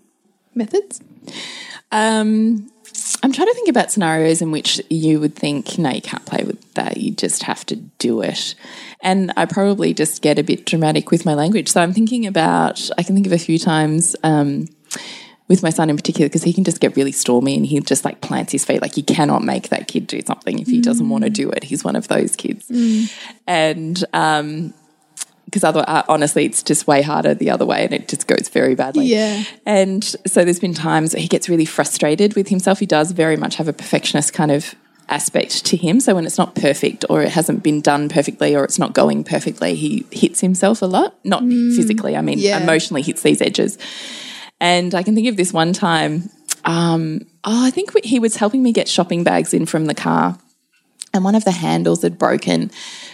[0.58, 1.00] methods?
[1.90, 2.70] Um,
[3.22, 6.44] I'm trying to think about scenarios in which you would think, no, you can't play
[6.44, 6.98] with that.
[6.98, 8.54] You just have to do it.
[9.00, 11.68] And I probably just get a bit dramatic with my language.
[11.68, 14.14] So I'm thinking about, I can think of a few times.
[14.22, 14.66] Um,
[15.48, 18.04] with my son in particular, because he can just get really stormy and he just
[18.04, 18.82] like plants his feet.
[18.82, 21.64] Like you cannot make that kid do something if he doesn't want to do it.
[21.64, 22.70] He's one of those kids.
[23.46, 24.74] And um,
[25.48, 28.50] because other uh, honestly, it's just way harder the other way, and it just goes
[28.52, 29.06] very badly.
[29.06, 29.44] Yeah.
[29.64, 32.80] And so there's been times he gets really frustrated with himself.
[32.80, 34.74] He does very much have a perfectionist kind of
[35.08, 36.00] aspect to him.
[36.00, 39.24] So when it's not perfect or it hasn't been done perfectly or it's not going
[39.24, 41.14] perfectly, he hits himself a lot.
[41.24, 42.60] Not physically, I mean, Yeah.
[42.60, 43.78] emotionally hits these edges.
[44.60, 46.28] And I can think of this one time.
[46.66, 50.36] Um, oh, I think he was helping me get shopping bags in from the car
[51.14, 52.70] and one of the handles had broken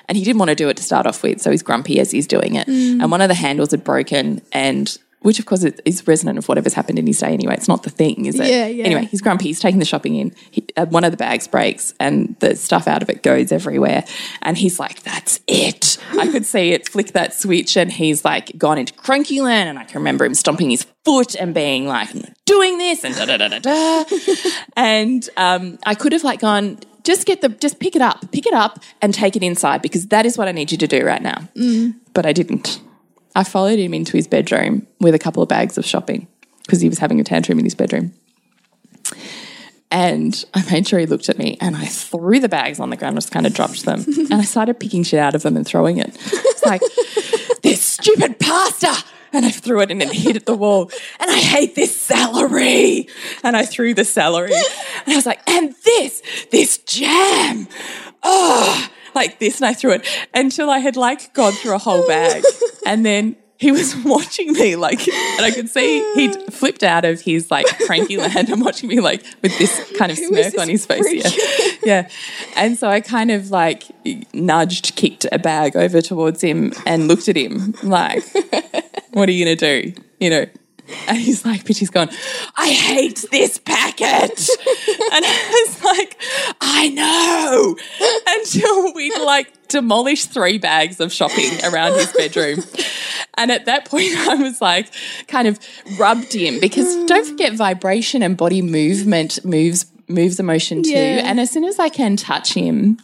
[0.08, 2.10] and he didn't want to do it to start off with so he's grumpy as
[2.10, 2.66] he's doing it.
[2.68, 6.46] And one of the handles had broken and which of course is- is resonant of
[6.50, 7.54] whatever's happened in his day anyway.
[7.54, 8.46] It's not the thing is it?
[8.46, 8.84] Yeah, yeah.
[8.84, 9.46] anyway he's grumpy.
[9.46, 10.34] He's taking the shopping in.
[10.50, 14.04] He, uh, one of the bags breaks and the stuff out of it goes everywhere.
[14.42, 15.96] And he's like that's it.
[16.18, 19.78] I could see it flick that switch and he's like gone into cranky land and
[19.78, 23.14] i can remember him stomping his foot and being like "I'm not doing this and
[23.16, 24.04] da da da da da.
[24.76, 28.46] And um, I could have like gone, just get the, just pick it up, pick
[28.46, 31.04] it up and take it inside because that is what I need you to do
[31.04, 31.48] right now.
[32.12, 32.80] But I didn't.
[33.36, 36.28] I followed him into his bedroom with a couple of bags of shopping
[36.64, 38.12] because he was having a tantrum in his bedroom.
[39.90, 42.96] And I made sure he looked at me and I threw the bags on the
[42.96, 44.04] ground, just kind of dropped them.
[44.06, 46.16] and I started picking shit out of them and throwing it.
[46.32, 46.82] It's like,
[47.62, 48.92] this stupid pasta.
[49.34, 50.90] And I threw it and it hit at the wall.
[51.18, 53.08] And I hate this celery.
[53.42, 54.52] And I threw the celery.
[54.52, 57.66] And I was like, and this, this jam.
[58.22, 59.56] Oh, like this.
[59.60, 62.44] And I threw it until I had like gone through a whole bag.
[62.86, 67.20] And then he was watching me like, and I could see he'd flipped out of
[67.20, 70.86] his like cranky land and watching me like with this kind of smirk on his
[70.86, 71.06] face.
[71.12, 71.76] Yeah.
[71.84, 72.08] yeah.
[72.56, 73.84] And so I kind of like
[74.32, 78.24] nudged, kicked a bag over towards him and looked at him like,
[79.12, 80.02] what are you going to do?
[80.20, 80.46] You know?
[81.06, 82.08] And he's like, he's gone,
[82.56, 84.00] I hate this packet.
[85.12, 86.16] and I was like,
[86.60, 87.76] I know.
[88.26, 92.60] Until we'd like demolished three bags of shopping around his bedroom.
[93.36, 94.88] And at that point, I was like,
[95.26, 95.58] kind of
[95.98, 100.90] rubbed him because don't forget vibration and body movement moves moves emotion too.
[100.90, 101.22] Yeah.
[101.24, 102.98] And as soon as I can touch him,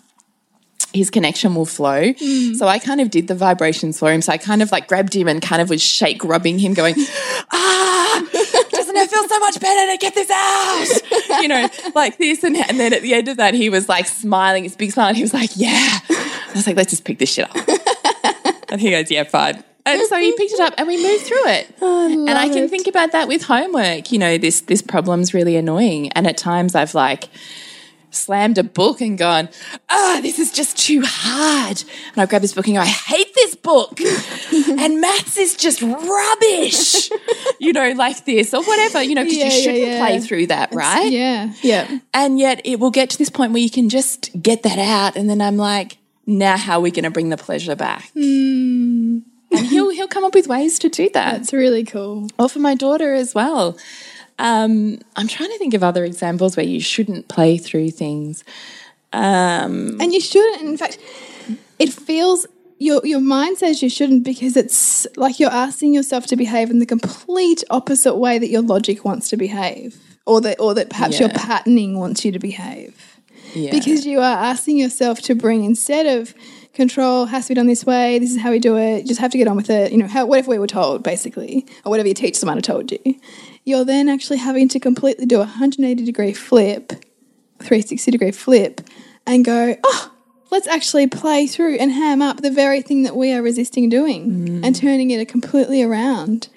[0.93, 2.12] his connection will flow.
[2.14, 4.23] So I kind of did the vibrations for him.
[4.23, 6.95] So I kind of like grabbed him and kind of was shake rubbing him, going,
[7.53, 8.29] ah,
[8.71, 11.43] doesn't it feel so much better to get this out?
[11.43, 12.43] You know, like this.
[12.43, 15.09] And, and then at the end of that, he was like smiling, his big smile.
[15.09, 15.99] And he was like, yeah.
[16.11, 17.57] I was like, let's just pick this shit up.
[18.69, 19.62] and he goes, yeah, fine.
[19.87, 21.75] And so he picked it up and we moved through it.
[21.81, 22.71] and I can it.
[22.71, 24.12] think about that with homework.
[24.12, 26.12] You know, this this problem's really annoying.
[26.12, 27.29] And at times I've like
[28.11, 29.49] slammed a book and gone,
[29.88, 31.83] ah, this is just too hard.
[32.12, 34.01] And I grab this book and go, I hate this book
[34.81, 37.11] and maths is just rubbish,
[37.61, 39.99] you know, like this or whatever, you know, because Yeah, you shouldn't yeah.
[40.07, 41.11] play through that, right?
[41.11, 41.53] Yeah.
[41.62, 41.99] Yeah.
[42.14, 45.16] And yet it will get to this point where you can just get that out.
[45.16, 48.11] And then I'm like, now how are we going to bring the pleasure back?
[48.14, 51.33] And he'll, he'll come up with ways to do that.
[51.38, 52.29] That's really cool.
[52.38, 53.77] or for my daughter as well.
[54.40, 58.42] Um, I'm trying to think of other examples where you shouldn't play through things.
[59.12, 60.62] Um, And you shouldn't.
[60.62, 60.98] In fact,
[61.79, 62.46] it feels
[62.79, 66.79] your your mind says you shouldn't because it's like you're asking yourself to behave in
[66.79, 71.20] the complete opposite way that your logic wants to behave, or that or that perhaps
[71.20, 71.37] your Yeah.
[71.46, 72.94] patterning wants you to behave.
[73.55, 73.72] yeah.
[73.72, 76.33] Because you are asking yourself to bring instead of
[76.72, 78.18] control has to be done this way.
[78.20, 79.03] This is how we do it.
[79.03, 79.90] You just have to get on with it.
[79.92, 82.92] You know, how, whatever we were told, basically, or whatever your teachers might have told
[82.92, 83.16] you.
[83.64, 86.88] You're then actually having to completely do a 180 degree flip,
[87.59, 88.81] 360 degree flip,
[89.27, 90.12] and go, oh,
[90.51, 94.64] let's actually play through and ham up the very thing that we are resisting doing
[94.64, 96.49] and turning it a completely around.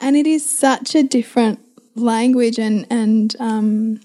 [0.00, 1.60] And it is such a different
[1.94, 4.00] language and and um,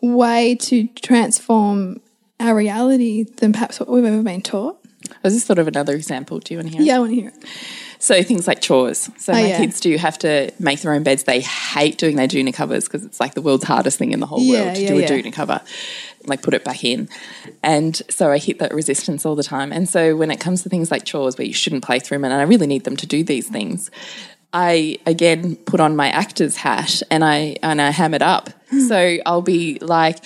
[0.00, 2.00] way to transform
[2.40, 4.77] our reality than perhaps what we've ever been taught.
[5.24, 6.38] I just sort of another example.
[6.38, 6.82] Do you want to hear?
[6.82, 6.86] it?
[6.86, 7.44] Yeah, I want to hear it.
[8.00, 9.10] So things like chores.
[9.18, 9.58] So Oh, my yeah.
[9.58, 11.24] kids do have to make their own beds.
[11.24, 14.26] They hate doing their doona covers because it's like the world's hardest thing in the
[14.26, 15.30] whole Yeah, world to yeah, do a yeah.
[15.30, 15.60] Cover,
[16.26, 17.08] like put it back in.
[17.62, 19.72] And so I hit that resistance all the time.
[19.72, 22.24] And so when it comes to things like chores where you shouldn't play through them,
[22.26, 23.90] and I really need them to do these things,
[24.52, 28.50] I again put on my actor's hat and I and I ham it up.
[28.70, 30.18] So I'll be like,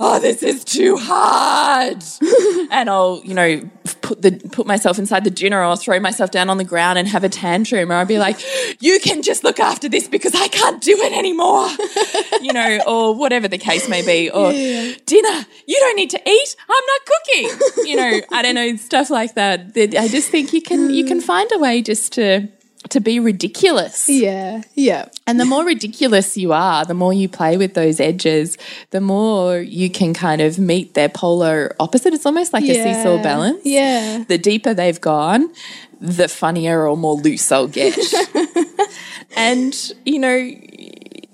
[0.00, 2.02] "Oh, this is too hard,"
[2.70, 3.68] and I'll you know
[4.00, 6.98] put the put myself inside the dinner, or I'll throw myself down on the ground
[6.98, 8.38] and have a tantrum, or I'll be like,
[8.80, 11.68] "You can just look after this because I can't do it anymore,"
[12.40, 16.56] you know, or whatever the case may be, or dinner, you don't need to eat,
[16.68, 19.74] I'm not cooking, you know, I don't know stuff like that.
[19.74, 21.24] That I just think you can you can mm.
[21.24, 22.48] find a way just to
[22.90, 24.08] to be ridiculous.
[24.08, 28.58] Yeah, yeah, And the more ridiculous you are, the more you play with those edges,
[28.90, 32.12] the more you can kind of meet their polar opposite.
[32.14, 33.60] It's almost like a seesaw balance.
[33.64, 34.24] Yeah.
[34.26, 35.50] The deeper they've gone,
[36.00, 37.96] the funnier or more loose I'll get.
[39.36, 40.50] and, you know,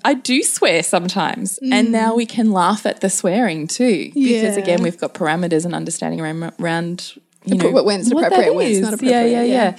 [0.05, 1.59] I do swear sometimes.
[1.71, 4.11] And now we can laugh at the swearing too.
[4.13, 4.43] Because Mm.
[4.43, 4.63] Yeah.
[4.63, 7.13] again, we've got parameters and understanding around, around
[7.45, 9.01] you know, Appro- when it's what that appropriate, when it's not is.
[9.01, 9.69] Yeah, yeah, appropriate, yeah.
[9.71, 9.77] yeah.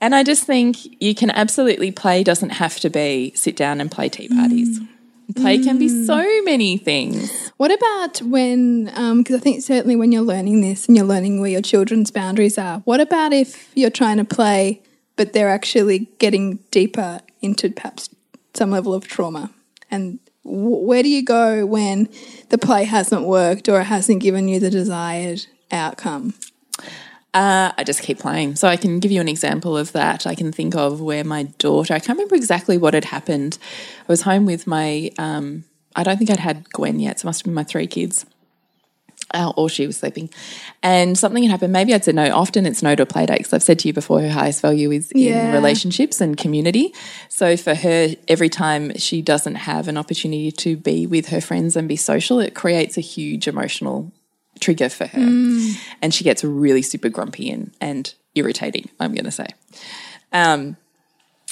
[0.00, 3.90] And I just think you can absolutely play doesn't have to be sit down and
[3.90, 4.80] play tea parties.
[4.80, 4.88] Mm.
[5.36, 6.44] Play can be so mm.
[6.44, 7.50] many things.
[7.56, 11.40] What about when, um, because I think certainly when you're learning this and you're learning
[11.40, 14.82] where your children's boundaries are, what about if you're trying to play,
[15.16, 18.10] but they're actually getting deeper into perhaps
[18.52, 19.50] some level of trauma?
[19.90, 22.08] And w- where do you go when
[22.50, 26.34] the play hasn't worked or it hasn't given you the desired outcome?
[27.34, 28.54] Uh, I just keep playing.
[28.54, 30.24] So I can give you an example of that.
[30.24, 33.58] I can think of where my daughter, I can't remember exactly what had happened.
[34.00, 35.64] I was home with my, um,
[35.96, 38.24] I don't think I'd had Gwen yet, so it must have been my three kids.
[39.32, 40.30] Uh, or she was sleeping.
[40.80, 41.72] And something had happened.
[41.72, 42.30] Maybe I'd said no.
[42.32, 44.60] Often it's no to a play date because I've said to you before her highest
[44.62, 45.48] value is Yeah.
[45.48, 46.94] in relationships and community.
[47.30, 51.74] So for her, every time she doesn't have an opportunity to be with her friends
[51.74, 54.12] and be social, it creates a huge emotional
[54.60, 55.18] trigger for her.
[55.18, 55.78] Mm.
[56.02, 59.48] And she gets really super grumpy and, and irritating, I'm going to say.
[60.32, 60.76] Um,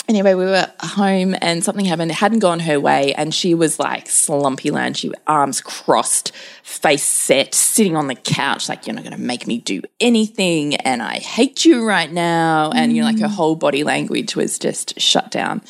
[0.08, 2.10] anyway, we were home and something happened.
[2.10, 4.96] It hadn't gone her way, and she was like slumpy land.
[4.96, 9.46] She arms crossed, face set, sitting on the couch, like you're not going to make
[9.46, 12.70] me do anything, and I hate you right now.
[12.72, 13.34] And you know, like her mm.
[13.34, 15.62] whole body language was just shut down.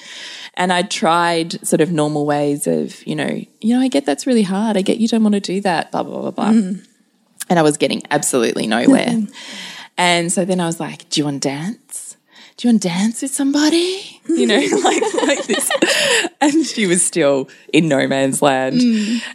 [0.54, 4.26] And I tried sort of normal ways of, you know, you know, I get that's
[4.26, 4.76] really hard.
[4.76, 5.90] I get you don't want to do that.
[5.92, 6.50] Blah blah blah blah.
[6.50, 6.86] Mm.
[7.48, 9.06] And I was getting absolutely nowhere.
[9.06, 9.32] Mm-hmm.
[9.98, 12.16] And so then I was like, Do you want to dance?
[12.56, 14.20] Do you want to dance with somebody?
[14.28, 15.70] You know, like, like this.
[16.42, 18.82] And she was still in no man's land.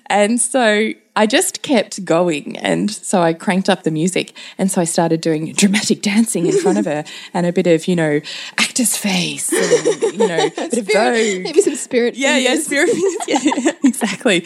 [0.08, 2.58] And so I just kept going.
[2.58, 4.34] And so I cranked up the music.
[4.60, 7.88] And so I started doing dramatic dancing in front of her and a bit of,
[7.88, 8.22] you know,
[8.60, 11.44] actor's face and, you know, a bit of vogue.
[11.44, 12.16] Maybe some spirit.
[12.16, 12.92] Yeah, yeah, spirit
[13.28, 14.46] yeah, exactly.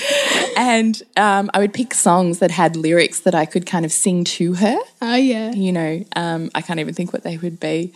[0.56, 4.24] And um, I would pick songs that had lyrics that I could kind of sing
[4.24, 4.78] to her.
[5.02, 5.52] Oh, yeah.
[5.52, 7.94] You know, um, I can't even think what they would be.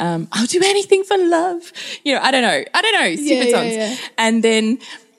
[0.00, 1.72] Um, I'll do anything for love.
[2.04, 2.64] You know, I don't know.
[2.74, 3.16] I don't know.
[3.16, 3.74] Stupid yeah, songs.
[3.74, 3.96] yeah.
[4.16, 4.78] And then,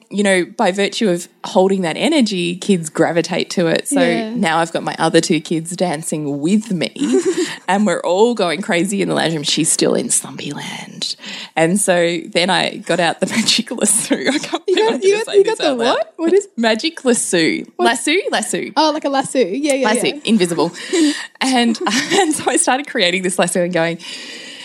[0.09, 3.87] you know, by virtue of holding that energy, kids gravitate to it.
[3.87, 4.33] So Yeah.
[4.33, 6.91] now I've got my other two kids dancing with me,
[7.67, 9.43] and we're all going crazy in the lounge room.
[9.43, 11.15] She's still in Slumpy Land.
[11.55, 14.15] And so then I got out the magic lasso.
[14.15, 15.77] I can't You got, you got, you got the loud.
[15.77, 16.13] what?
[16.15, 17.63] What is Magic lasso.
[17.77, 18.11] Lasso?
[18.31, 18.63] Lasso.
[18.77, 19.39] Oh, like a lasso.
[19.39, 20.19] Yeah, yeah, Lasso, yeah.
[20.25, 20.71] invisible.
[21.41, 21.77] and,
[22.13, 23.99] and so I started creating this lasso and going,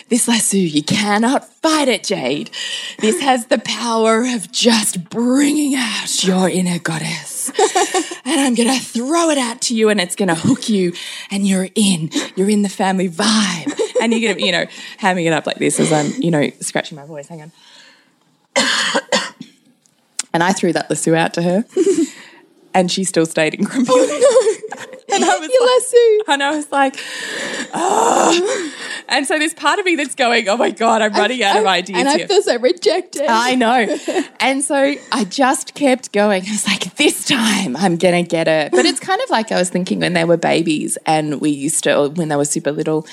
[0.08, 2.50] this lasso, you cannot fight it, Jade.
[2.98, 7.48] This has the power of just bringing out your inner goddess.
[8.24, 10.92] and I'm going to throw it out to you and it's going to hook you
[11.30, 12.10] and you're in.
[12.36, 13.72] You're in the family vibe.
[14.00, 14.66] And you're going to, you know,
[14.98, 17.28] hamming it up like this as I'm, you know, scratching my voice.
[17.28, 17.52] Hang on.
[20.34, 21.64] and I threw that lasso out to her.
[22.74, 23.92] and she still stayed in oh, grumpy.
[25.14, 26.32] and I was Your like, lasso.
[26.32, 26.96] and I was like,
[27.72, 28.72] oh.
[29.08, 31.66] And so there's part of me that's going, oh my God, I'm running out of
[31.66, 32.24] ideas And here.
[32.24, 33.26] I feel so rejected.
[33.28, 33.98] I know.
[34.40, 34.74] And so
[35.10, 36.46] I just kept going.
[36.46, 38.72] I was like, this time I'm going to get it.
[38.72, 41.84] But it's kind of like I was thinking when they were babies and we used
[41.84, 43.06] to, when they were super little,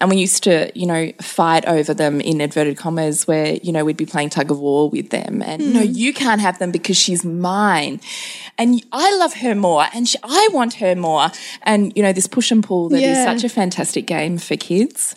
[0.00, 3.84] and we used to, you know, fight over them in inverted commas where, you know,
[3.84, 5.42] we'd be playing tug of war with them.
[5.42, 5.92] And no, hmm.
[5.92, 8.00] you can't have them because she's mine.
[8.56, 11.28] And I love her more and she, I want her more.
[11.62, 13.24] And, you know, this push and pull that is Yeah.
[13.26, 15.14] such a fantastic game for kids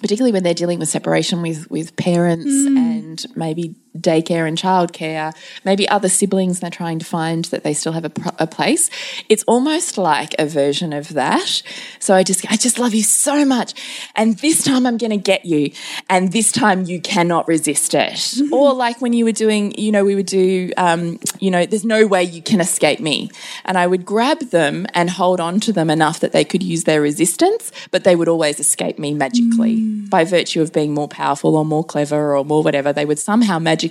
[0.00, 2.76] particularly when they're dealing with separation with with parents mm.
[2.76, 5.34] and maybe daycare and childcare,
[5.64, 8.90] maybe other siblings they're trying to find that they still have a, a place.
[9.28, 11.62] It's almost like a version of that.
[12.00, 13.74] So I just I just love you so much,
[14.16, 15.70] and this time I'm going to get you,
[16.10, 18.40] and this time you cannot resist it.
[18.52, 21.84] or like when you were doing, you know, we would do, um, you know, there's
[21.84, 23.30] no way you can escape me,
[23.64, 26.84] and I would grab them and hold on to them enough that they could use
[26.84, 31.56] their resistance, but they would always escape me magically by virtue of being more powerful
[31.56, 32.92] or more clever or more whatever.
[32.92, 33.83] They would somehow magically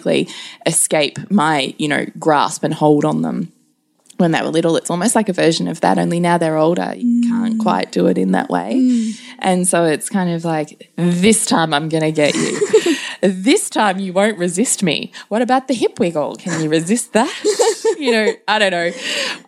[0.65, 3.51] escape my, you know, grasp and hold on them.
[4.17, 6.93] When they were little, it's almost like a version of that, only now they're older.
[6.95, 7.29] You mm.
[7.29, 8.75] can't quite do it in that way.
[8.75, 9.21] Mm.
[9.39, 12.95] And so it's kind of like, this time I'm going to get you.
[13.21, 15.11] this time you won't resist me.
[15.29, 16.35] What about the hip wiggle?
[16.35, 17.95] Can you resist that?
[17.99, 18.91] you know, I don't know.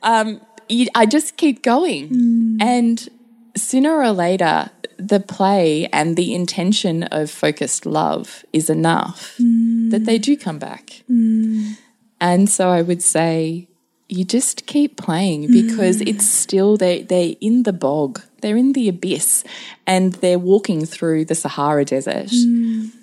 [0.01, 2.09] Um, you, I just keep going.
[2.09, 2.57] Mm.
[2.61, 3.09] And
[3.55, 9.91] sooner or later, the play and the intention of focused love is enough mm.
[9.91, 11.03] that they do come back.
[11.09, 11.77] Mm.
[12.19, 13.67] And so I would say,
[14.07, 15.67] you just keep playing mm.
[15.67, 19.43] because it's still they they're in the bog, they're in the abyss,
[19.87, 22.31] and they're walking through the Sahara Desert,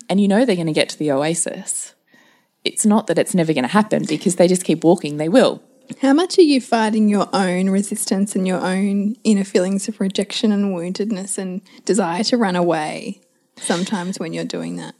[0.09, 1.93] and you know they're going to get to the oasis.
[2.63, 5.17] It's not that it's never going to happen because they just keep walking.
[5.17, 5.61] They will.
[6.01, 10.51] How much are you fighting your own resistance and your own inner feelings of rejection
[10.51, 13.21] and woundedness and desire to run away
[13.57, 14.95] sometimes when you're doing that?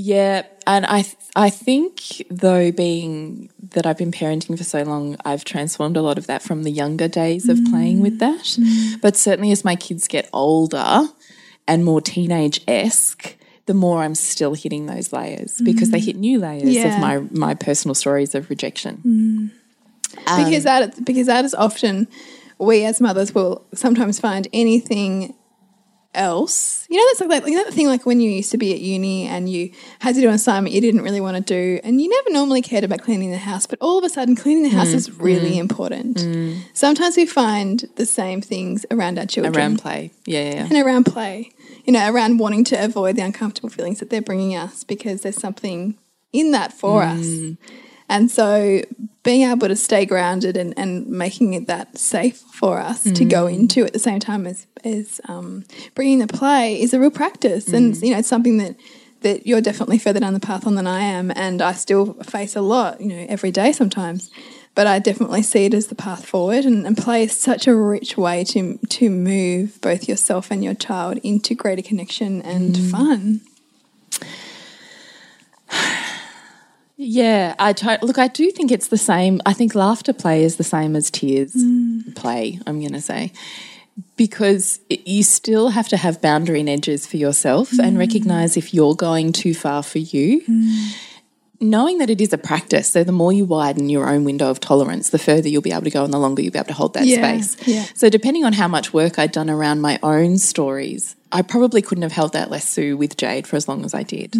[0.00, 5.16] Yeah, and I th- I think though being that I've been parenting for so long,
[5.24, 8.44] I've transformed a lot of that from the younger days of playing with that.
[8.44, 8.62] Mm.
[8.62, 9.00] Mm.
[9.00, 11.08] But certainly as my kids get older
[11.66, 16.04] and more teenage esque, the more I'm still hitting those layers because they mm.
[16.04, 16.94] hit new layers Yeah.
[16.94, 19.50] of my my personal stories of rejection.
[20.10, 22.08] Because um, that because that is often
[22.58, 25.34] we as mothers will sometimes find anything
[26.14, 26.86] else.
[26.90, 28.72] You know, that's like that, you know that thing like when you used to be
[28.72, 31.80] at uni and you had to do an assignment you didn't really want to do,
[31.84, 34.64] and you never normally cared about cleaning the house, but all of a sudden cleaning
[34.64, 36.18] the house mm, is really mm, important.
[36.18, 36.60] Mm.
[36.72, 40.64] Sometimes we find the same things around our children Around play, yeah, yeah, yeah.
[40.64, 41.52] and around play.
[41.84, 45.40] You know, around wanting to avoid the uncomfortable feelings that they're bringing us because there's
[45.40, 45.96] something
[46.34, 47.56] in that for us.
[48.10, 48.82] And so
[49.28, 53.44] being able to stay grounded and, and making it that safe for us to go
[53.44, 53.56] mm.
[53.56, 57.68] into at the same time as, as um, bringing the play is a real practice.
[57.68, 58.02] And, mm.
[58.02, 58.74] you know, it's something that,
[59.20, 61.30] that you're definitely further down the path on than I am.
[61.36, 64.30] And I still face a lot, you know, every day sometimes.
[64.74, 66.64] But I definitely see it as the path forward.
[66.64, 70.72] And, and play is such a rich way to, to move both yourself and your
[70.72, 72.90] child into greater connection and mm.
[72.90, 73.42] fun.
[77.00, 78.18] Yeah, I to- look.
[78.18, 79.40] I do think it's the same.
[79.46, 82.14] I think laughter play is the same as tears mm.
[82.16, 82.58] play.
[82.66, 83.32] I'm going to say
[84.16, 87.98] because it, you still have to have boundary and edges for yourself and mm.
[87.98, 90.42] recognize if you're going too far for you.
[90.42, 90.96] Mm.
[91.60, 94.60] Knowing that it is a practice, so the more you widen your own window of
[94.60, 96.72] tolerance, the further you'll be able to go and the longer you'll be able to
[96.72, 97.56] hold that Yeah, space.
[97.66, 97.84] yeah.
[97.94, 102.02] So, depending on how much work I'd done around my own stories, I probably couldn't
[102.02, 104.36] have held that lasso with Jade for as long as I did.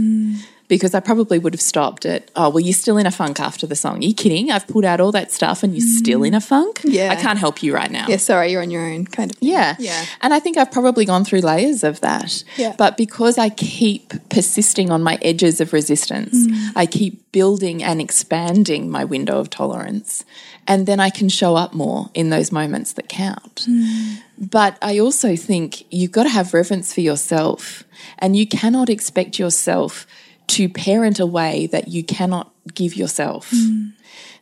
[0.68, 3.66] Because I probably would have stopped at, oh, well, you're still in a funk after
[3.66, 3.98] the song.
[3.98, 4.50] Are you kidding?
[4.50, 6.80] I've pulled out all that stuff and you're still in a funk?
[6.84, 7.10] Yeah.
[7.10, 8.06] I can't help you right now.
[8.06, 9.48] Yeah, sorry, you're on your own kind of thing.
[9.48, 9.76] Yeah.
[9.78, 10.04] Yeah.
[10.20, 12.44] And I think I've probably gone through layers of that.
[12.56, 12.74] Yeah.
[12.76, 16.72] But because I keep persisting on my edges of resistance, Mm.
[16.76, 20.24] I keep building and expanding my window of tolerance.
[20.66, 23.66] And then I can show up more in those moments that count.
[23.68, 24.18] Mm.
[24.38, 27.84] But I also think you've got to have reverence for yourself.
[28.18, 30.06] And you cannot expect yourself
[30.48, 33.52] to parent a way that you cannot give yourself.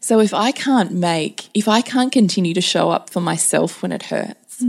[0.00, 3.92] So if I can't make, if I can't continue to show up for myself when
[3.92, 4.62] it hurts,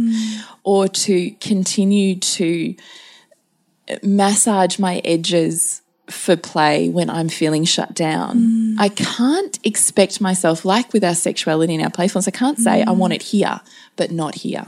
[0.63, 2.75] or to continue to
[4.03, 8.75] massage my edges for play when I'm feeling shut down.
[8.79, 12.91] I can't expect myself, like with our sexuality and our playfulness, I can't say I
[12.91, 13.59] want it here,
[13.95, 14.65] but not here.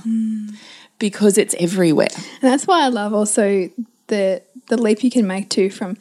[0.99, 2.09] Because it's everywhere.
[2.41, 3.69] And that's why I love also
[4.07, 5.97] the the leap you can make too from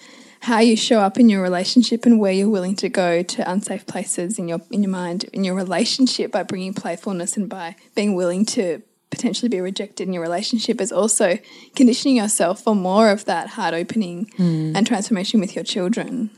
[0.48, 3.86] how you show up in your relationship and where you're willing to go to unsafe
[3.86, 8.14] places in your in your mind in your relationship by bringing playfulness and by being
[8.14, 11.38] willing to potentially be rejected in your relationship is also
[11.76, 14.72] conditioning yourself for more of that heart opening hmm.
[14.74, 16.30] and transformation with your children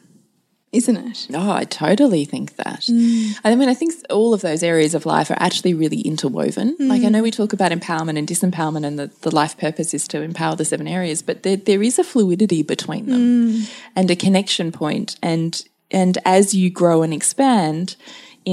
[0.72, 2.82] isn't it Oh, I totally think that.
[2.82, 3.34] Mm.
[3.42, 6.76] I mean, I think all of those areas of life are actually really interwoven.
[6.78, 10.06] Like, I know we talk about empowerment and disempowerment, and the, the life purpose is
[10.08, 13.70] to empower the seven areas, but there, there is a fluidity between them mm.
[13.96, 15.16] and a connection point.
[15.22, 15.60] And
[15.90, 17.96] and as you grow and expand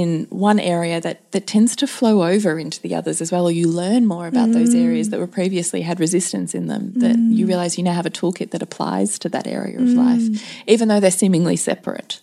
[0.02, 3.52] in one area, that that tends to flow over into the others as well, or
[3.52, 4.84] you learn more about those mm.
[4.84, 6.94] areas that were previously had resistance in them.
[6.96, 7.34] That mm.
[7.34, 9.98] you realize you now have a toolkit that applies to that area of mm.
[9.98, 12.20] life, even though they're seemingly separate.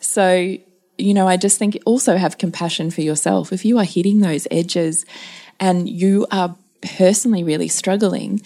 [0.00, 0.56] So,
[0.98, 3.52] you know, I just think also have compassion for yourself.
[3.52, 5.04] If you are hitting those edges
[5.60, 6.56] and you are
[6.98, 8.40] personally really struggling,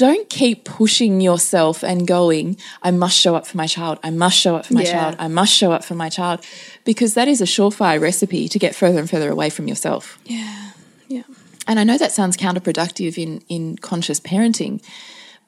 [0.00, 3.98] don't keep pushing yourself and going, I must show up for my child.
[4.02, 4.92] I must show up for my Yeah.
[4.92, 5.16] child.
[5.18, 6.40] I must show up for my child.
[6.86, 10.18] Because that is a surefire recipe to get further and further away from yourself.
[10.24, 10.70] yeah
[11.08, 11.26] yeah
[11.66, 14.80] And I know that sounds counterproductive in, in conscious parenting,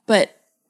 [0.07, 0.27] but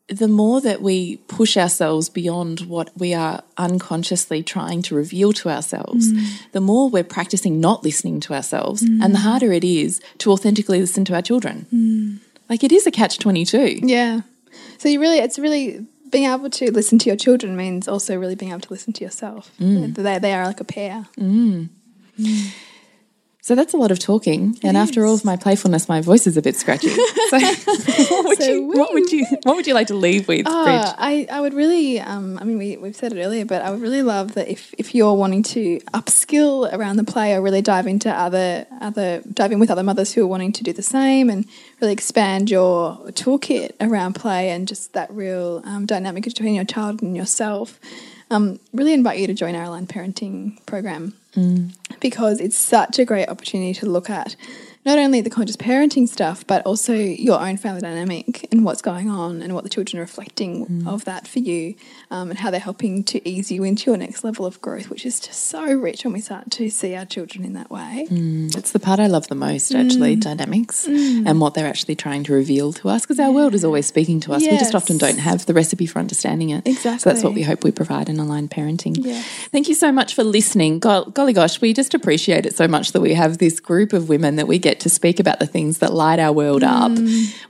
[0.07, 5.49] the more that we push ourselves beyond what we are unconsciously trying to reveal to
[5.49, 6.53] ourselves, mm.
[6.53, 9.29] the more we're practicing not listening to ourselves, and the mm.
[9.29, 11.67] harder it is to authentically listen to our children.
[11.73, 12.32] Mm.
[12.53, 13.81] Like it is a catch 22.
[13.83, 14.21] yeah.
[14.77, 18.35] So you really it's really being able to listen to your children means also really
[18.35, 19.51] being able to listen to yourself.
[19.59, 19.95] Mm.
[19.95, 21.71] They, they are like a pair mm.
[23.45, 24.57] So that's a lot of talking.
[24.63, 26.91] and after all of my playfulness, my voice is a bit scratchy.
[27.33, 30.45] So, what, would So you, what would you what would you like to leave with,
[30.45, 30.55] Bridge?
[30.55, 33.71] Uh, I, I would really, um, I mean, we, we've said it earlier, but I
[33.71, 37.63] would really love that if, if you're wanting to upskill around the play or really
[37.63, 40.83] dive into other, other, dive in with other mothers who are wanting to do the
[40.83, 41.47] same and
[41.81, 47.03] really expand your toolkit around play and just that real um, dynamic between your child
[47.03, 47.81] and yourself,
[48.31, 51.15] um, really invite you to join our Aligned Parenting program
[52.03, 54.37] because it's such a great opportunity to look at
[54.85, 59.09] not only the conscious parenting stuff, but also your own family dynamic and what's going
[59.09, 60.89] on and what the children are reflecting mm.
[60.89, 61.75] of that for you
[62.11, 65.07] um, and how they're helping to ease you into your next level of growth, which
[65.07, 68.09] is just so rich when we start to see our children in that way.
[68.11, 68.57] Mm.
[68.57, 70.21] It's the part I love the most, actually, mm.
[70.21, 73.87] dynamics and what they're actually trying to reveal to us because our world is always
[73.87, 74.43] speaking to us.
[74.43, 76.67] We just often don't have the recipe for understanding it.
[76.67, 76.99] Exactly.
[76.99, 78.97] So that's what we hope we provide in aligned parenting.
[78.99, 79.25] Yes.
[79.53, 80.81] Thank you so much for listening.
[80.81, 84.09] Go- golly gosh, we just appreciate it so much that we have this group of
[84.09, 86.93] women that we get to speak about the things that light our world up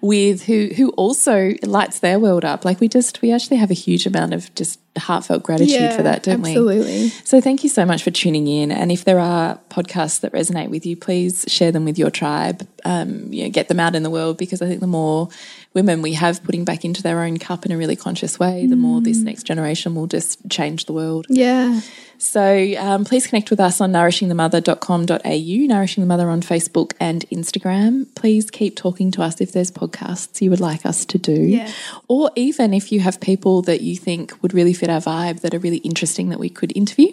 [0.00, 2.64] with who who also lights their world up.
[2.64, 6.22] Like we just we actually have a huge amount of just heartfelt gratitude for that,
[6.22, 6.50] don't we?
[6.50, 7.08] absolutely.
[7.24, 8.70] So thank you so much for tuning in.
[8.70, 12.66] And if there are podcasts that resonate with you, please share them with your tribe.
[12.84, 15.28] Um, you know, get them out in the world because I think the more
[15.74, 18.76] women we have putting back into their own cup in a really conscious way, the
[18.76, 21.26] more this next generation will just change the world.
[21.28, 21.80] Yeah.
[22.18, 28.14] So um, please connect with us on nourishingthemother.com.au, Nourishing the Mother on Facebook and Instagram.
[28.14, 31.32] Please keep talking to us if there's podcasts you would like us to do.
[31.32, 31.74] Yes.
[32.06, 35.52] Or even if you have people that you think would really fit our vibe that
[35.52, 37.12] are really interesting that we could interview.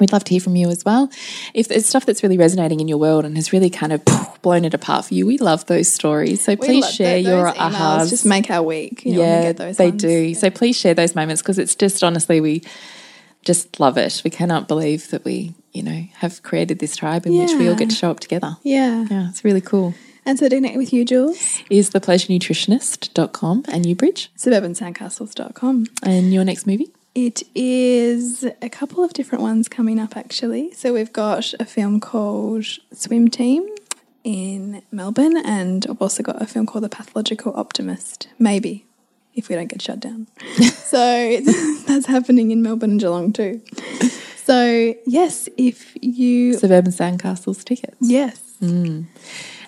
[0.00, 1.10] We'd love to hear from you as well.
[1.54, 4.02] If there's stuff that's really resonating in your world and has really kind of
[4.42, 6.44] blown it apart for you, we love those stories.
[6.44, 8.10] So please share tho- your ahas.
[8.10, 9.04] Just make our week.
[9.04, 10.02] You know, we yeah, get those they ones.
[10.02, 10.34] do.
[10.34, 12.62] So please share those moments because it's just honestly, we
[13.42, 14.22] just love it.
[14.24, 17.74] We cannot believe that we, you know, have created this tribe in which we all
[17.74, 18.56] get to show up together.
[18.62, 19.06] Yeah.
[19.10, 19.94] Yeah, it's really cool.
[20.26, 21.36] And so to connect with you, Jules,
[21.68, 25.86] Is thepleasurenutritionist.com and you, Bridge, suburbansandcastles.com.
[26.02, 26.90] and your next movie?
[27.14, 30.72] It is a couple of different ones coming up actually.
[30.72, 33.68] So we've got a film called Swim Team
[34.24, 38.28] in Melbourne, and I've also got a film called The Pathological Optimist.
[38.38, 38.84] Maybe
[39.34, 40.26] if we don't get shut down.
[40.62, 41.40] so
[41.86, 43.60] that's happening in Melbourne and Geelong too.
[44.36, 47.96] So yes, if you Suburban Sandcastles tickets.
[48.00, 49.06] yes, mm.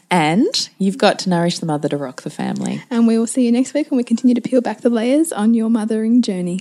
[0.08, 2.82] And you've got to nourish the mother to rock the family.
[2.90, 5.32] and we will see you next week when we continue to peel back the layers
[5.32, 6.60] on your mothering journey.